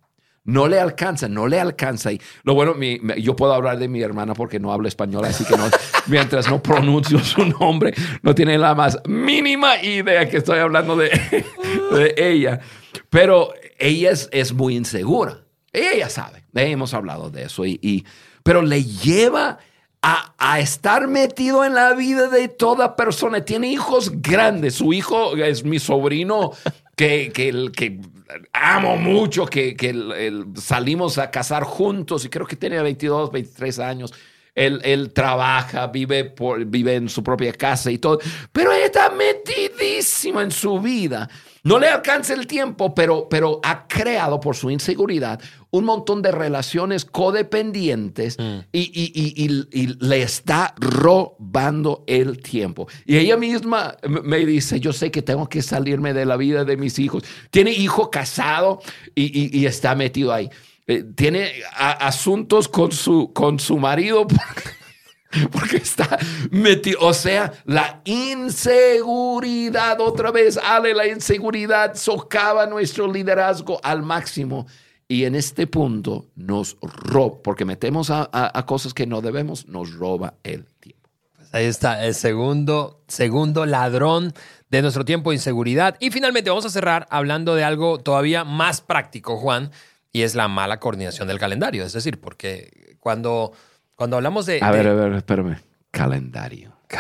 [0.46, 2.12] No le alcanza, no le alcanza.
[2.12, 5.44] Y lo bueno, mi- yo puedo hablar de mi hermana porque no habla español, así
[5.44, 5.66] que no,
[6.08, 11.10] mientras no pronuncio su nombre, no tiene la más mínima idea que estoy hablando de,
[11.92, 12.60] de ella.
[13.10, 15.42] Pero ella es, es muy insegura.
[15.74, 17.66] Ella sabe, hemos hablado de eso.
[17.66, 18.06] Y, y-
[18.44, 19.58] pero le lleva
[20.04, 23.44] a, a estar metido en la vida de toda persona.
[23.44, 24.76] Tiene hijos grandes.
[24.76, 26.52] Su hijo es mi sobrino
[26.96, 28.00] que, que, que
[28.54, 33.32] amo mucho, que, que el- el- salimos a casar juntos y creo que tiene 22,
[33.32, 34.14] 23 años.
[34.54, 38.20] Él, él trabaja, vive, por, vive en su propia casa y todo,
[38.54, 41.30] pero él está metidísimo en su vida.
[41.66, 46.32] No le alcanza el tiempo, pero, pero ha creado por su inseguridad un montón de
[46.32, 48.38] relaciones codependientes
[48.72, 52.88] y, y- y- y- y le está robando el tiempo.
[53.06, 56.78] Y ella misma me dice, yo sé que tengo que salirme de la vida de
[56.78, 57.24] mis hijos.
[57.52, 58.80] Tiene hijo casado
[59.16, 60.50] y, y- y está metido ahí.
[60.88, 64.28] Eh, tiene a- asuntos con su, con su marido
[65.52, 66.18] porque está
[66.52, 67.00] metido.
[67.02, 74.66] O sea, la inseguridad, otra vez, Ale, la inseguridad socava nuestro liderazgo al máximo.
[75.08, 79.94] Y en este punto nos roba, porque metemos a, a- cosas que no debemos, nos
[79.94, 81.10] roba el tiempo.
[81.36, 84.34] Pues ahí está, el segundo, segundo ladrón
[84.72, 85.96] de nuestro tiempo, inseguridad.
[86.00, 89.70] Y finalmente vamos a cerrar hablando de algo todavía más práctico, Juan,
[90.12, 91.84] y es la mala coordinación del calendario.
[91.84, 93.52] Es decir, porque cuando,
[93.96, 94.60] cuando hablamos de...
[94.62, 95.58] A de- ver, a ver, espérame.
[95.92, 96.74] Calendario.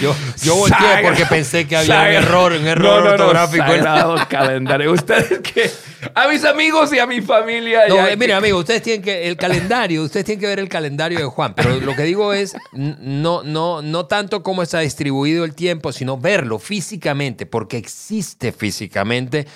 [0.00, 3.64] Yo, yo volteé porque pensé que había un error, un error No, no, no, ortográfico.
[3.64, 4.90] sagrado calendario.
[4.92, 5.70] Ustedes que
[6.16, 7.82] a mis amigos y a mi familia.
[7.88, 10.68] No, eh, que- mire, amigo, ustedes tienen que el calendario, ustedes tienen que ver el
[10.68, 15.44] calendario de Juan, pero lo que digo es no no no tanto cómo está distribuido
[15.44, 19.46] el tiempo, sino verlo físicamente, porque existe físicamente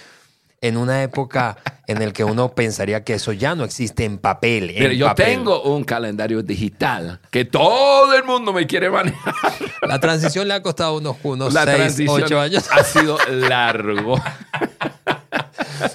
[0.61, 4.71] en una época en el que uno pensaría que eso ya no existe en papel.
[4.71, 5.27] en yo papel.
[5.27, 9.35] tengo un calendario digital que todo el mundo me quiere manejar.
[9.83, 12.69] La transición le ha costado unos, unos La seis, ocho años.
[12.71, 14.21] ha sido largo.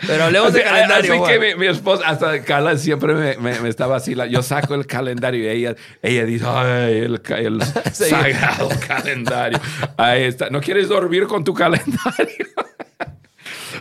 [0.07, 1.23] Pero hablemos de calendario.
[1.23, 4.31] así que mi, mi esposa, hasta Carla siempre me, me, me está vacilando.
[4.31, 7.61] Yo saco el calendario y ella, ella dice, ay, el, el
[7.93, 9.59] sagrado calendario.
[9.97, 10.49] Ahí está.
[10.49, 11.97] ¿No quieres dormir con tu calendario?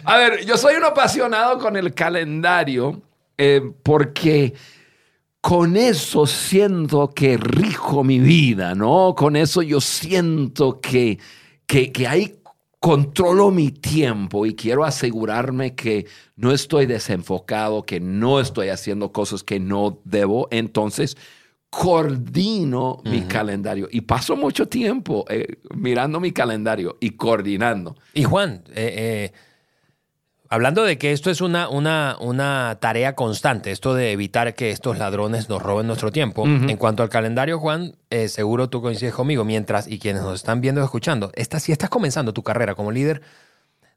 [0.05, 3.03] A ver, yo soy un apasionado con el calendario
[3.38, 4.55] eh, porque
[5.41, 9.15] con eso siento que rijo mi vida, ¿no?
[9.17, 11.19] Con eso yo siento que,
[11.67, 12.37] que, que ahí
[12.79, 19.45] controlo mi tiempo y quiero asegurarme que no estoy desenfocado, que no estoy haciendo cosas
[19.45, 20.49] que no debo.
[20.51, 21.17] Entonces,
[21.71, 27.97] coordino mi calendario y paso mucho tiempo eh, mirando mi calendario y coordinando.
[28.12, 29.33] Y Juan, eh, eh,
[30.53, 34.99] hablando de que esto es una, una, una tarea constante, esto de evitar que estos
[34.99, 39.45] ladrones nos roben nuestro tiempo, en cuanto al calendario, Juan, eh, seguro tú coincides conmigo,
[39.45, 42.93] mientras, y quienes nos están viendo y escuchando, esta, si estás comenzando tu carrera como
[42.93, 43.23] líder,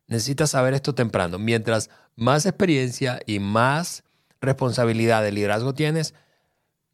[0.07, 1.39] necesitas saber esto temprano.
[1.39, 4.05] Mientras más experiencia y más
[4.39, 6.13] responsabilidad de liderazgo tienes,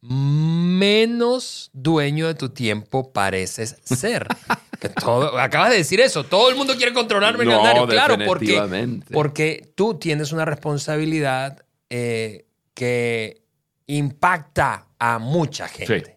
[0.00, 4.26] menos dueño de tu tiempo pareces ser.
[4.88, 6.24] Todo, acabas de decir eso.
[6.24, 7.62] Todo el mundo quiere controlarme el No.
[7.62, 8.16] Claro,
[9.12, 13.42] porque, tú tienes una responsabilidad eh, que
[13.86, 16.04] impacta a mucha gente.
[16.04, 16.12] Sí.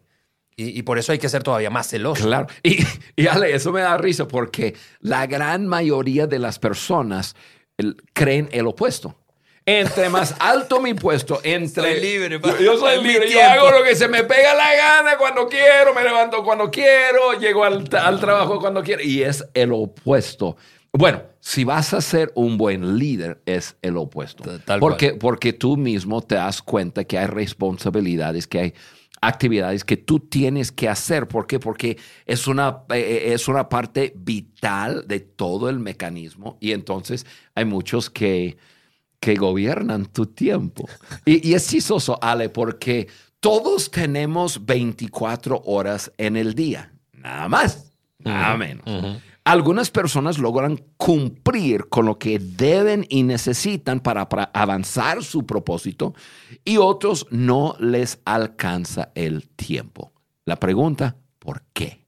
[0.58, 2.24] Y, y por eso hay que ser todavía más celoso.
[2.26, 2.48] Claro.
[2.64, 2.78] Y,
[3.16, 7.36] y Ale, eso me da risa porque la gran mayoría de las personas
[7.78, 9.18] el- creen el opuesto.
[9.68, 11.94] Entre más alto mi puesto, entre...
[11.94, 13.32] Soy libre, Yo, yo soy libre.
[13.32, 17.34] Yo hago lo que se me pega la gana cuando quiero, me levanto cuando quiero,
[17.40, 19.02] llego al, al trabajo cuando quiero.
[19.02, 20.56] Y es el opuesto.
[20.94, 24.44] Bueno, si vas a ser un buen líder, es el opuesto.
[24.66, 28.74] Tal- porque, porque tú mismo te das cuenta que hay responsabilidades, que hay
[29.20, 31.28] actividades que tú tienes que hacer.
[31.28, 31.60] ¿Por qué?
[31.60, 31.98] Porque
[32.28, 37.26] es una, eh, es una parte vital de todo el mecanismo y entonces
[37.56, 38.58] hay muchos que,
[39.26, 40.88] que gobiernan tu tiempo.
[41.26, 43.08] Y, y es chistoso, Ale, porque
[43.40, 48.86] todos tenemos 24 horas en el día, nada más, nada menos.
[49.44, 56.14] Algunas personas logran cumplir con lo que deben y necesitan para, para avanzar su propósito
[56.64, 60.14] y otros no les alcanza el tiempo.
[60.46, 62.05] La pregunta, ¿por qué?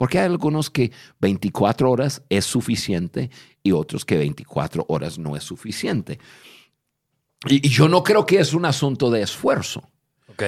[0.00, 3.28] Porque hay algunos que 24 horas es suficiente
[3.62, 6.18] y otros que 24 horas no es suficiente.
[7.46, 9.90] Y, y yo no creo que es un asunto de esfuerzo.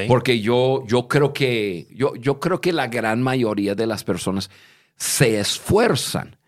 [0.08, 4.48] Porque yo, yo, creo que, yo, yo creo que la gran mayoría de las personas
[4.96, 6.38] se esfuerzan,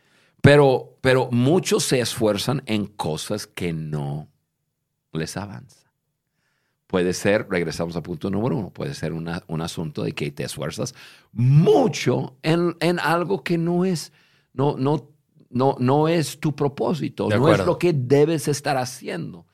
[0.40, 4.30] pero, pero muchos se esfuerzan en cosas que no
[5.12, 5.83] les avanza.
[6.94, 10.44] Puede ser, regresamos al punto número uno, puede ser una- un asunto de que te
[10.44, 10.94] esfuerzas
[11.32, 14.12] mucho en, en algo que no es,
[14.52, 15.10] no, no,
[15.50, 19.44] no, no es tu propósito, no es lo que debes estar haciendo.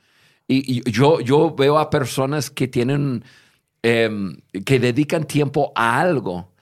[0.47, 3.25] Y, y yo, yo veo a personas que tienen,
[3.83, 6.53] em, que dedican tiempo a algo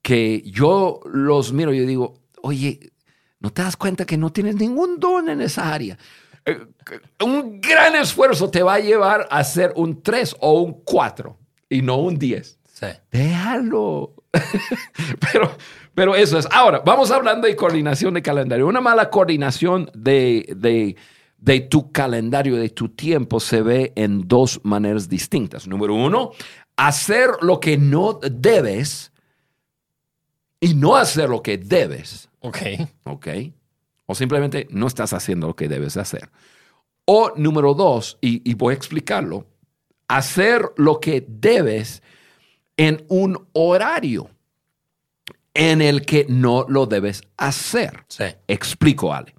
[0.00, 2.92] que yo los miro y yo digo, oye,
[3.40, 5.98] ¿no te das cuenta que no tienes ningún don en esa área?
[6.44, 6.58] Eh,
[7.22, 11.36] un gran esfuerzo te va a llevar a ser un 3 o un 4
[11.68, 12.58] y no un 10.
[12.72, 12.86] Sí.
[13.10, 14.14] Déjalo.
[15.32, 15.56] pero,
[15.94, 16.48] pero eso es.
[16.50, 18.66] Ahora, vamos hablando de coordinación de calendario.
[18.66, 20.96] Una mala coordinación de, de,
[21.38, 25.66] de tu calendario, de tu tiempo, se ve en dos maneras distintas.
[25.66, 26.32] Número uno,
[26.76, 29.12] hacer lo que no debes
[30.60, 32.28] y no hacer lo que debes.
[32.40, 32.58] Ok.
[33.04, 33.28] ¿ok?
[34.10, 36.30] O simplemente no estás haciendo lo que debes hacer.
[37.04, 39.46] O número dos, y, y voy a explicarlo,
[40.08, 42.02] hacer lo que debes
[42.76, 44.30] en un horario
[45.54, 48.04] en el que no lo debes hacer.
[48.08, 48.24] Sí.
[48.48, 49.34] Explico, Ale.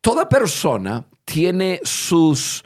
[0.00, 2.64] Toda persona tiene sus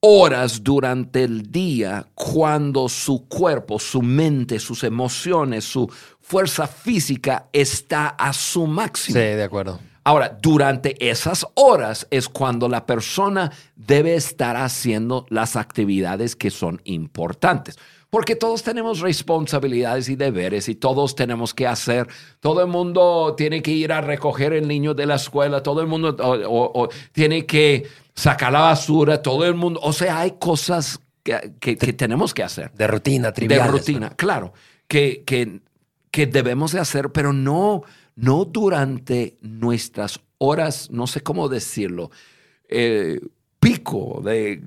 [0.00, 5.90] horas durante el día cuando su cuerpo, su mente, sus emociones, su
[6.20, 9.14] fuerza física está a su máximo.
[9.14, 9.80] Sí, de acuerdo.
[10.06, 16.80] Ahora, durante esas horas es cuando la persona debe estar haciendo las actividades que son
[16.84, 17.76] importantes.
[18.08, 22.06] Porque todos tenemos responsabilidades y deberes y todos tenemos que hacer.
[22.38, 25.88] Todo el mundo tiene que ir a recoger el niño de la escuela, todo el
[25.88, 29.80] mundo o, tiene que sacar la basura, todo el mundo.
[29.82, 32.70] O sea, hay cosas que, tenemos que hacer.
[32.74, 33.66] De rutina, triviales.
[33.66, 34.52] De rutina, claro,
[34.86, 35.62] que, que,
[36.12, 37.82] que debemos de hacer, pero no
[38.16, 42.10] no durante nuestras horas, no sé cómo decirlo,
[42.68, 43.20] eh,
[43.60, 44.60] pico de,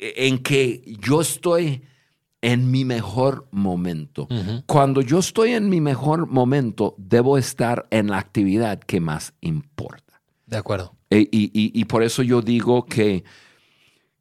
[0.00, 1.82] en que yo estoy
[2.42, 4.28] en mi mejor momento.
[4.66, 10.20] Cuando yo estoy en mi mejor momento, debo estar en la actividad que más importa.
[10.46, 10.96] De acuerdo.
[11.08, 13.22] E, y, por eso yo digo que,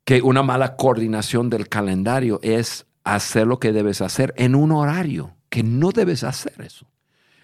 [0.06, 5.36] que una mala coordinación del calendario es hacer lo que debes hacer en un horario,
[5.50, 6.91] que no debes hacer eso.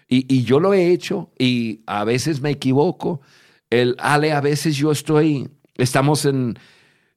[0.08, 3.20] Y, yo lo he hecho y a veces me equivoco.
[3.68, 6.58] El Ale, a veces yo estoy, estamos en,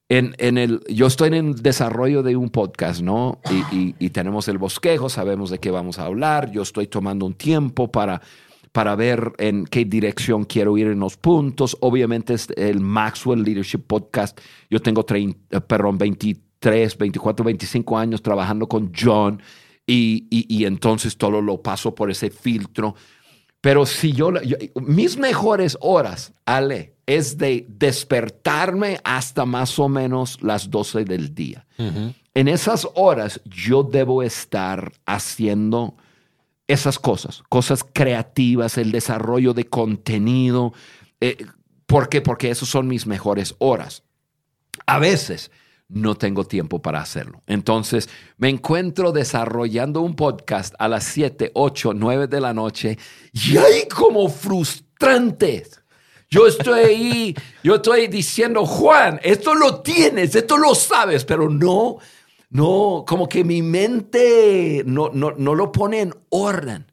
[0.10, 3.40] en, el, yo estoy en el desarrollo de un podcast, ¿no?
[3.72, 6.52] Y, tenemos el bosquejo, sabemos de qué vamos a hablar.
[6.52, 8.22] Yo estoy tomando un tiempo para,
[8.74, 11.78] para ver en qué dirección quiero ir en los puntos.
[11.80, 14.38] Obviamente es el Maxwell Leadership Podcast.
[14.70, 19.42] Yo tengo 30, perdón, 23, 24, 25 años trabajando con John
[19.86, 22.96] y, entonces todo lo paso por ese filtro.
[23.60, 24.32] Pero si yo,
[24.76, 31.66] mis mejores horas, Ale, es de despertarme hasta más o menos las 12 del día.
[32.34, 35.96] En esas horas yo debo estar haciendo
[36.68, 40.74] esas cosas, cosas creativas, el desarrollo de contenido.
[41.20, 41.46] Eh,
[41.86, 42.22] ¿Por qué?
[42.22, 44.04] Porque esas son mis mejores horas.
[44.86, 45.52] A veces
[45.92, 47.44] no tengo tiempo para hacerlo.
[47.48, 52.98] Entonces me encuentro desarrollando un podcast a las 7, 8, 9 de la noche
[53.34, 55.82] y hay como frustrantes.
[56.30, 61.98] Yo estoy ahí, yo estoy diciendo, Juan, esto lo tienes, esto lo sabes, pero no,
[62.50, 66.86] no, como que mi mente no, no, no lo pone en orden.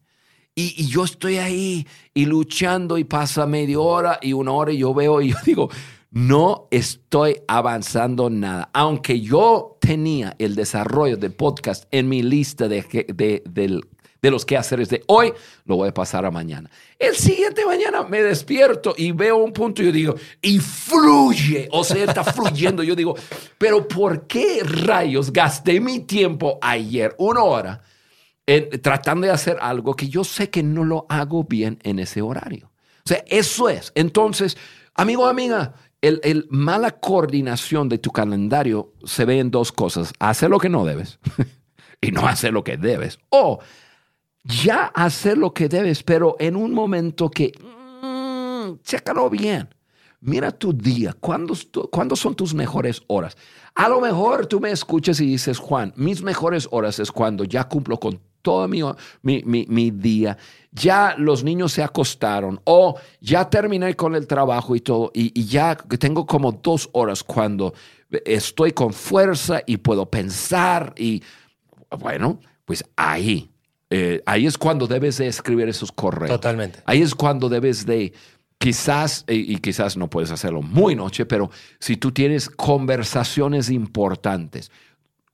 [0.61, 4.92] Y, yo estoy ahí y luchando y pasa media hora y una hora y yo
[4.92, 5.70] veo y yo digo,
[6.11, 8.70] no estoy avanzando nada.
[8.72, 12.82] Aunque yo tenía el desarrollo del podcast en mi lista de,
[13.14, 15.32] de, de, los quehaceres de hoy,
[15.64, 16.70] lo voy a pasar a mañana.
[16.98, 22.04] El siguiente mañana me despierto y veo un punto y digo, y fluye, o sea,
[22.04, 22.82] está fluyendo.
[22.82, 23.14] Yo digo,
[23.59, 27.82] pero ¿por qué rayos gasté mi tiempo ayer, una hora,
[28.46, 32.22] en, tratando de hacer algo que yo sé que no lo hago bien en ese
[32.22, 32.70] horario?
[33.04, 33.92] O sea, eso es.
[33.94, 34.59] Entonces,
[34.94, 40.12] amigo, amiga, el, mala coordinación de tu calendario se ve en dos cosas.
[40.18, 41.18] Hacer lo que no debes
[42.01, 43.18] y no hacer lo que debes.
[43.30, 43.59] O
[44.44, 47.53] ya hacer lo que debes, pero en un momento que,
[48.03, 49.68] mm, chécalo bien.
[50.20, 51.55] Mira tu día, ¿cuándo,
[51.92, 53.36] ¿cuándo son tus mejores horas?
[53.76, 57.68] A lo mejor tú me escuchas y dices, Juan, mis mejores horas es cuando ya
[57.68, 58.82] cumplo con todo mi,
[59.22, 60.36] mi, mi, día,
[60.72, 65.45] ya los niños se acostaron o ya terminé con el trabajo y todo, y, y
[65.47, 67.74] ya tengo como dos horas cuando
[68.24, 71.22] estoy con fuerza y puedo pensar y
[71.99, 73.51] bueno, pues ahí,
[73.91, 76.30] eh, ahí es cuando debes de escribir esos correos.
[76.30, 76.80] Totalmente.
[76.84, 78.12] Ahí es cuando debes de
[78.59, 84.70] quizás, y quizás no puedes hacerlo muy noche, pero si tú tienes conversaciones importantes,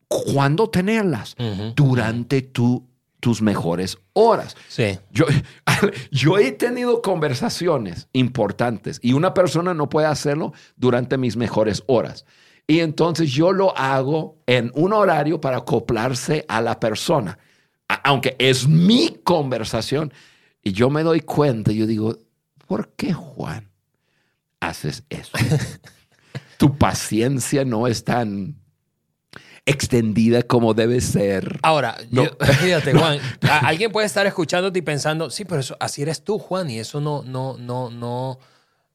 [0.08, 1.34] ¿cuándo tenerlas?
[1.74, 2.86] Durante tu
[3.24, 4.54] tus mejores horas.
[4.68, 4.98] Sí.
[5.10, 5.24] Yo,
[6.10, 12.26] yo he tenido conversaciones importantes y una persona no puede hacerlo durante mis mejores horas.
[12.66, 17.38] Y entonces yo lo hago en un horario para acoplarse a la persona,
[17.88, 20.12] aunque es mi conversación.
[20.62, 22.18] Y yo me doy cuenta, yo digo,
[22.66, 23.70] ¿por qué Juan
[24.60, 25.32] haces eso?
[26.58, 28.56] tu paciencia no es tan
[29.66, 31.58] extendida como debe ser.
[31.62, 31.96] Ahora,
[32.60, 33.18] fíjate, Juan,
[33.62, 37.00] alguien puede estar escuchándote y pensando, sí, pero eso, así eres tú, Juan, y eso
[37.00, 38.38] no, no, no, no.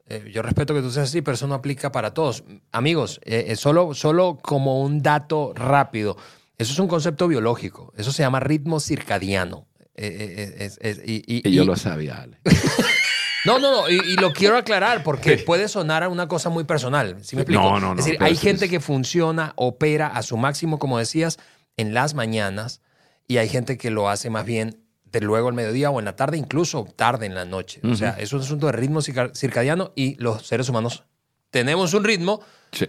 [0.08, 2.44] Eh, yo respeto que tú seas así, pero eso no aplica para todos.
[2.72, 6.18] Amigos, eh, eh, solo, solo como un dato rápido.
[6.58, 7.94] Eso es un concepto biológico.
[7.96, 9.68] Eso se llama ritmo circadiano.
[9.96, 12.40] y, yo lo sabía, Ale.
[13.46, 17.18] No, no, no, y, lo quiero aclarar porque puede sonar a una cosa muy personal.
[17.22, 17.62] ¿sí me explico?
[17.62, 18.00] No, no, no.
[18.00, 21.40] Es decir, hay gente que funciona, opera a su máximo, como decías,
[21.78, 22.82] en las mañanas
[23.28, 26.16] y hay gente que lo hace más bien de luego al mediodía o en la
[26.16, 27.82] tarde, incluso tarde en la noche.
[27.84, 31.06] O sea, es un asunto de ritmo circadiano y los seres humanos
[31.50, 32.42] tenemos un ritmo.
[32.72, 32.88] Sí.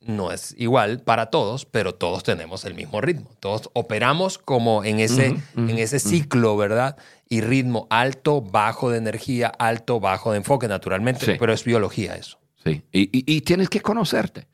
[0.00, 3.30] No es igual para todos, pero todos tenemos el mismo ritmo.
[3.40, 6.96] Todos operamos como en ese, en ese ciclo, ¿verdad?
[7.28, 12.38] Y ritmo alto, bajo de energía, alto, bajo de enfoque, naturalmente, pero es biología eso.
[12.64, 14.46] Sí, y, tienes que conocerte.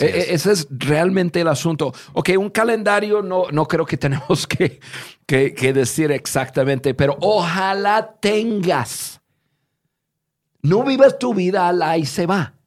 [0.00, 1.94] E, e, ese es realmente el asunto.
[2.12, 4.80] Ok, un calendario no, no creo que tenemos que,
[5.26, 9.20] que, que decir exactamente, pero ojalá tengas.
[10.60, 12.57] No vivas tu vida a la y se va.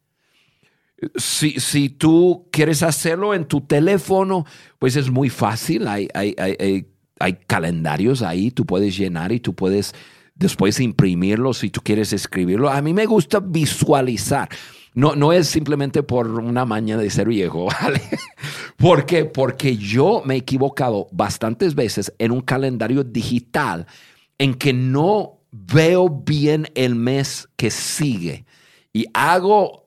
[1.16, 4.46] Si, si, tú quieres hacerlo en tu teléfono,
[4.78, 5.88] pues es muy fácil.
[5.88, 6.86] Hay, hay, hay,
[7.20, 9.94] hay, calendarios ahí, tú puedes llenar y tú puedes
[10.36, 12.70] después imprimirlo si tú quieres escribirlo.
[12.70, 14.50] A mí me gusta visualizar.
[14.94, 18.02] No, no es simplemente por una maña de ser viejo, ¿vale?
[18.78, 19.06] ¿Por?
[19.32, 23.88] Porque yo me he equivocado bastantes veces en un calendario digital
[24.38, 28.46] en que no veo bien el mes que sigue
[28.94, 29.81] y hago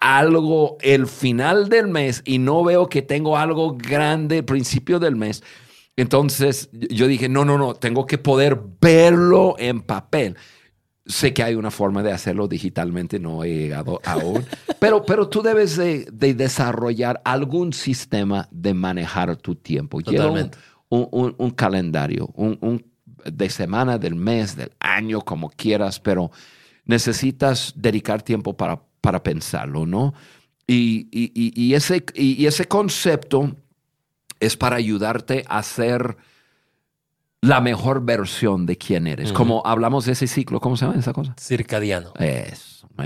[0.00, 5.16] algo el final del mes y no veo que tengo algo grande al principio del
[5.16, 5.42] mes,
[5.96, 10.36] entonces yo dije, no, no, no, tengo que poder verlo en papel.
[11.04, 14.46] Sé que hay una forma de hacerlo digitalmente, no he llegado aún,
[14.78, 20.00] pero, pero tú debes de, desarrollar algún sistema de manejar tu tiempo.
[20.00, 20.56] Totalmente.
[20.88, 22.84] Un, un, calendario, un,
[23.24, 26.30] de semana, del mes, del año, como quieras, pero
[26.84, 30.14] necesitas dedicar tiempo para para pensarlo, ¿no?
[30.66, 33.54] Y, ese, y ese concepto
[34.40, 36.16] es para ayudarte a ser
[37.42, 39.32] la mejor versión de quién eres.
[39.32, 41.34] Como hablamos de ese ciclo, ¿cómo se llama esa cosa?
[41.38, 42.14] Circadiano.
[42.18, 42.88] Eso.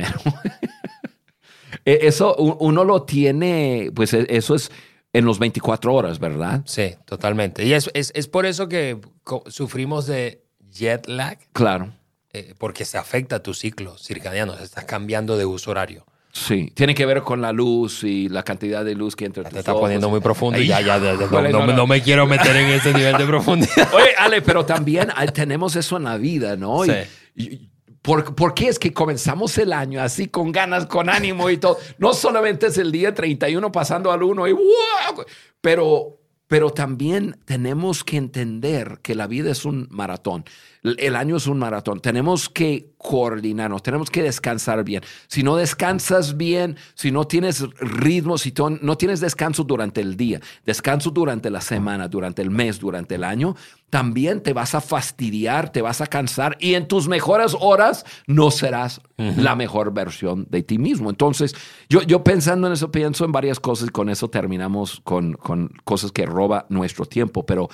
[1.85, 4.73] E, eso uno lo tiene, pues e, eso es
[5.13, 6.63] en los 24 horas, ¿verdad?
[6.65, 7.65] Sí, totalmente.
[7.65, 8.99] Y es, es por eso que
[9.47, 11.39] sufrimos de jet lag.
[11.53, 11.93] Claro.
[12.37, 16.05] Eh, porque se afecta a tu ciclo circadiano, estás cambiando de uso horario.
[16.31, 19.59] Sí, tiene que ver con la luz y la cantidad de luz que entra Te
[19.59, 23.25] está poniendo muy profundo y ya, ya, no, me quiero meter en ese nivel de
[23.27, 23.89] profundidad.
[23.95, 26.83] Oye, Ale, pero también tenemos eso en la vida, ¿no?
[26.85, 27.71] Sí.
[28.03, 31.79] ¿por, qué es que comenzamos el año así con ganas, con ánimo y todo?
[31.97, 35.25] No solamente es el día 31 pasando al 1 y ¡wow!
[35.63, 36.19] Pero,
[36.49, 40.45] pero también tenemos que entender que la vida es un maratón.
[40.83, 42.01] El año es un maratón.
[42.01, 45.03] Tenemos que coordinarnos, tenemos que descansar bien.
[45.29, 50.41] Si no descansas bien, si no tienes ritmo, si no tienes descanso durante el día,
[50.65, 53.55] descanso durante la semana, durante el mes, durante el año,
[53.91, 58.51] también te vas a fastidiar, te vas a cansar y en tus mejores horas no
[58.51, 61.09] serás la mejor versión de ti mismo.
[61.09, 61.55] Entonces,
[61.89, 65.73] yo, yo pensando en eso, pienso en varias cosas y con eso terminamos con, con
[65.85, 67.69] cosas que roba nuestro tiempo, pero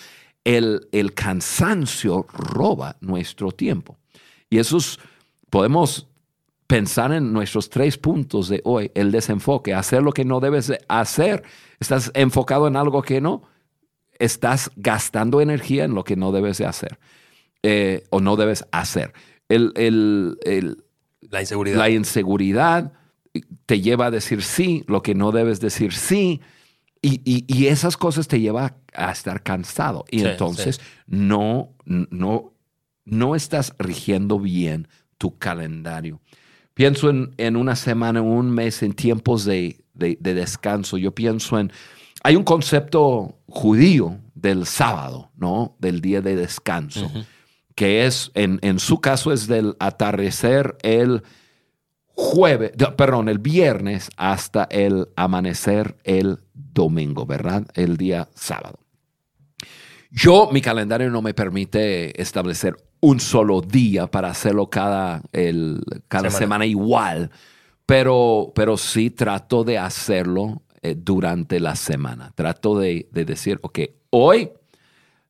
[0.44, 3.98] el, cansancio roba nuestro tiempo.
[4.50, 4.78] Y eso
[5.50, 6.08] podemos
[6.66, 11.42] pensar en nuestros tres puntos de hoy, el desenfoque, hacer lo que no debes hacer,
[11.78, 13.42] estás enfocado en algo que no,
[14.18, 16.98] estás gastando energía en lo que no debes de hacer
[17.62, 19.12] eh, o no debes hacer.
[19.48, 21.76] la inseguridad.
[21.76, 22.92] La inseguridad
[23.66, 26.40] te lleva a decir sí, lo que no debes decir sí.
[27.04, 30.04] Y, esas cosas te llevan a estar cansado.
[30.08, 32.52] Y entonces No, no,
[33.04, 34.86] no estás rigiendo bien
[35.18, 36.20] tu calendario.
[36.74, 40.96] Pienso en, una semana, un mes, en tiempos de, descanso.
[40.96, 41.72] Yo pienso en...
[42.22, 45.76] Hay un concepto judío del sábado, ¿no?
[45.80, 47.10] Del día de descanso,
[47.74, 51.24] que es, en, en su caso, es del atardecer el
[52.22, 57.66] jueves, perdón, el viernes hasta el amanecer el domingo, ¿verdad?
[57.74, 58.78] El día sábado.
[60.10, 66.30] Yo, mi calendario no me permite establecer un solo día para hacerlo cada, el, cada
[66.30, 66.66] semana.
[66.66, 67.30] igual,
[67.86, 72.32] pero, pero sí trato de hacerlo eh, durante la semana.
[72.34, 74.50] Trato de, de decir, ok, hoy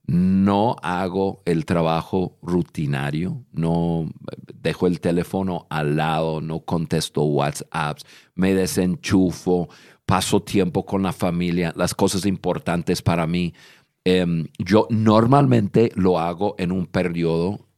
[0.07, 4.11] no hago el trabajo rutinario, no
[4.55, 9.69] dejo el teléfono al lado, no contesto WhatsApps, me desenchufo,
[10.05, 13.55] paso tiempo con la familia, las cosas importantes para mí.
[14.05, 17.69] Em, yo normalmente lo hago en un periodo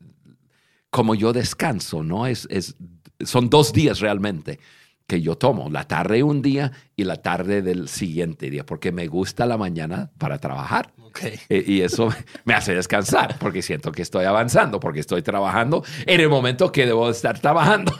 [0.88, 2.26] como yo descanso, ¿no?
[2.26, 2.76] Es, es,
[3.20, 4.58] son dos días realmente
[5.06, 9.06] que yo tomo, la tarde un día y la tarde del siguiente día, porque me
[9.06, 10.93] gusta la mañana para trabajar.
[11.22, 12.08] Eh, y eso
[12.44, 16.86] me hace descansar, porque siento que estoy avanzando, porque estoy trabajando en el momento que
[16.86, 17.92] debo estar trabajando.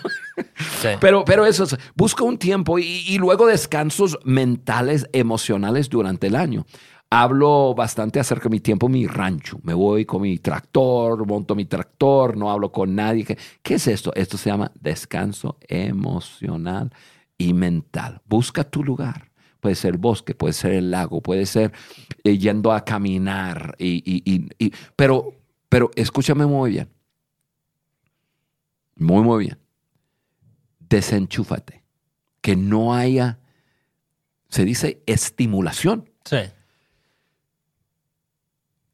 [1.00, 6.34] Pero, pero eso, es, busco un tiempo y, y luego descansos mentales, emocionales durante el
[6.34, 6.66] año
[7.10, 9.60] hablo bastante acerca de mi tiempo, mi rancho.
[9.62, 13.24] Me voy con mi tractor, monto mi tractor, no hablo con nadie.
[13.62, 14.12] ¿Qué es esto?
[14.14, 16.92] Esto se llama descanso emocional
[17.38, 18.20] y mental.
[18.26, 19.30] Busca tu lugar.
[19.64, 21.72] Puede ser el bosque, puede ser el lago, puede ser
[22.22, 23.74] eh, yendo a caminar.
[23.78, 25.32] Y, y- pero,
[25.70, 26.90] pero escúchame muy bien.
[28.96, 29.58] Muy, muy bien.
[30.80, 31.82] Desenchúfate.
[32.42, 33.38] Que no haya,
[34.50, 36.10] se dice, estimulación.
[36.26, 36.36] Sí.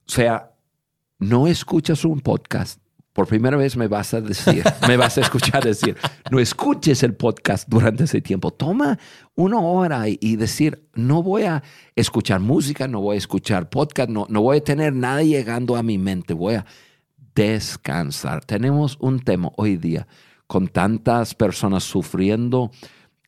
[0.07, 0.53] O sea,
[1.19, 2.81] no escuchas un podcast.
[3.13, 5.97] Por primera vez me vas a decir, me vas a escuchar decir,
[6.31, 8.53] no escuches el podcast durante ese tiempo.
[8.53, 8.99] Toma
[9.35, 11.63] una hora y, decir, no voy a
[11.97, 15.83] escuchar música, no voy a escuchar podcast, no, no voy a tener nada llegando a
[15.83, 16.65] mi mente, voy a
[17.35, 18.45] descansar.
[18.45, 20.07] Tenemos un tema hoy día
[20.47, 22.71] con tantas personas sufriendo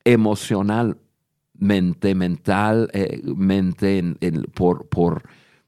[0.05, 5.23] emocionalmente, mentalmente, en- en- por, por,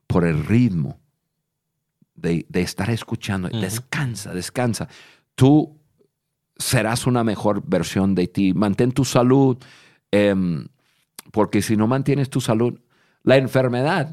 [0.07, 1.01] por el ritmo
[2.15, 3.49] de, de estar escuchando.
[3.49, 3.61] Ujú.
[3.61, 4.89] Descansa, descansa.
[5.35, 5.79] Tú
[6.57, 8.55] serás una mejor versión de ti.
[8.55, 9.57] Mantén tu salud,
[10.11, 10.67] em,
[11.33, 12.79] porque si no mantienes tu salud,
[13.25, 14.11] la enfermedad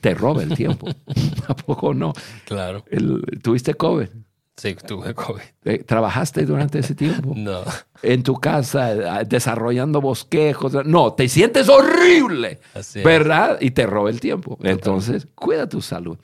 [0.00, 0.88] te roba el tiempo.
[1.48, 2.12] ¿A poco no?
[2.44, 2.84] Claro.
[2.90, 4.08] El- ¿Tuviste COVID?
[4.56, 5.42] Sí, tuve COVID.
[5.64, 7.32] Eh, ¿Trabajaste durante ese tiempo?
[7.36, 7.62] No.
[8.02, 10.84] En tu casa, eh, desarrollando bosquejos.
[10.86, 12.60] No, te sientes horrible.
[12.74, 13.04] Así es.
[13.04, 13.58] ¿Verdad?
[13.60, 14.58] Y te roba el tiempo.
[14.62, 16.18] Entonces, cuida tu salud.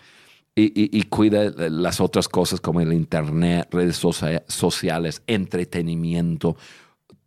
[0.62, 6.56] Y, cuida las otras cosas como el internet, redes socia- sociales, entretenimiento.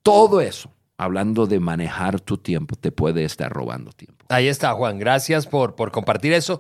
[0.02, 4.26] Todo eso, hablando de manejar tu tiempo, te puede estar robando tiempo.
[4.30, 5.00] Ahí está, Juan.
[5.00, 6.60] Gracias por, por compartir eso.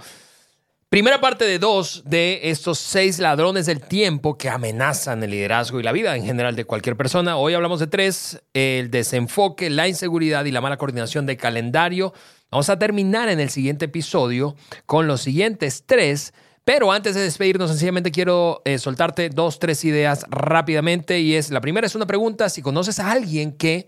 [0.89, 5.83] Primera parte de dos de estos seis ladrones del tiempo que amenazan el liderazgo y
[5.83, 7.35] la vida en general de cualquier persona.
[7.35, 12.13] Hoy hablamos de tres, el desenfoque, la inseguridad y la mala coordinación de calendario.
[12.51, 14.55] Vamos a terminar en el siguiente episodio
[14.85, 16.31] con los siguientes tres.
[16.65, 21.19] Pero antes de despedirnos, sencillamente quiero eh, soltarte dos, tres ideas rápidamente.
[21.19, 23.87] Y es, la primera es una pregunta, si conoces a alguien que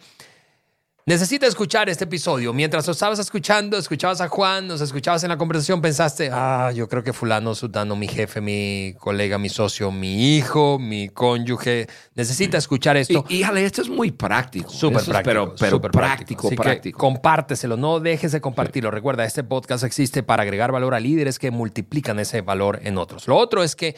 [1.08, 2.52] Necesita escuchar este episodio.
[2.52, 6.90] Mientras lo estabas escuchando, escuchabas a Juan, nos escuchabas en la conversación, pensaste, ah, yo
[6.90, 11.86] creo que fulano, sutano, mi jefe, mi colega, mi socio, mi hijo, mi cónyuge,
[12.16, 13.24] necesita escuchar esto.
[13.30, 14.68] Y, híjale, esto es muy práctico.
[14.72, 15.30] Súper Eso es- práctico.
[15.30, 16.98] Pero, pero súper práctico, Así que práctico.
[16.98, 18.90] compárteselo, no dejes de compartirlo.
[18.90, 23.28] Recuerda, este podcast existe para agregar valor a líderes que multiplican ese valor en otros.
[23.28, 23.96] Lo otro es que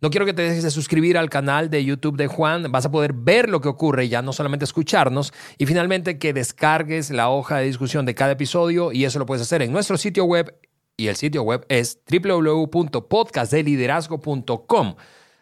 [0.00, 2.70] no quiero que te dejes de suscribir al canal de YouTube de Juan.
[2.70, 5.32] Vas a poder ver lo que ocurre, ya no solamente escucharnos.
[5.58, 9.42] Y finalmente que descargues la hoja de discusión de cada episodio y eso lo puedes
[9.42, 10.54] hacer en nuestro sitio web.
[10.96, 14.94] Y el sitio web es www.podcastdeliderazgo.com.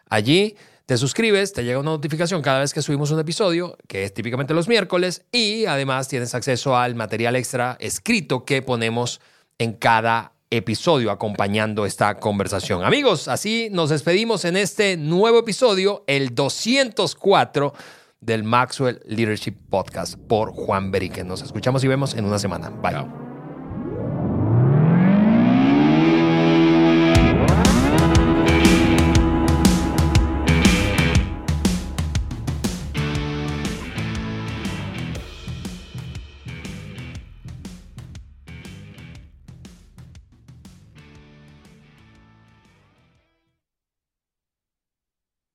[0.08, 4.14] Allí te suscribes, te llega una notificación cada vez que subimos un episodio, que es
[4.14, 9.20] típicamente los miércoles, y además tienes acceso al material extra escrito que ponemos
[9.58, 12.84] en cada episodio acompañando esta conversación.
[12.84, 17.74] Amigos, así nos despedimos en este nuevo episodio, el 204
[18.20, 21.24] del Maxwell Leadership Podcast por Juan Berique.
[21.24, 22.70] Nos escuchamos y vemos en una semana.
[22.70, 23.35] Bye.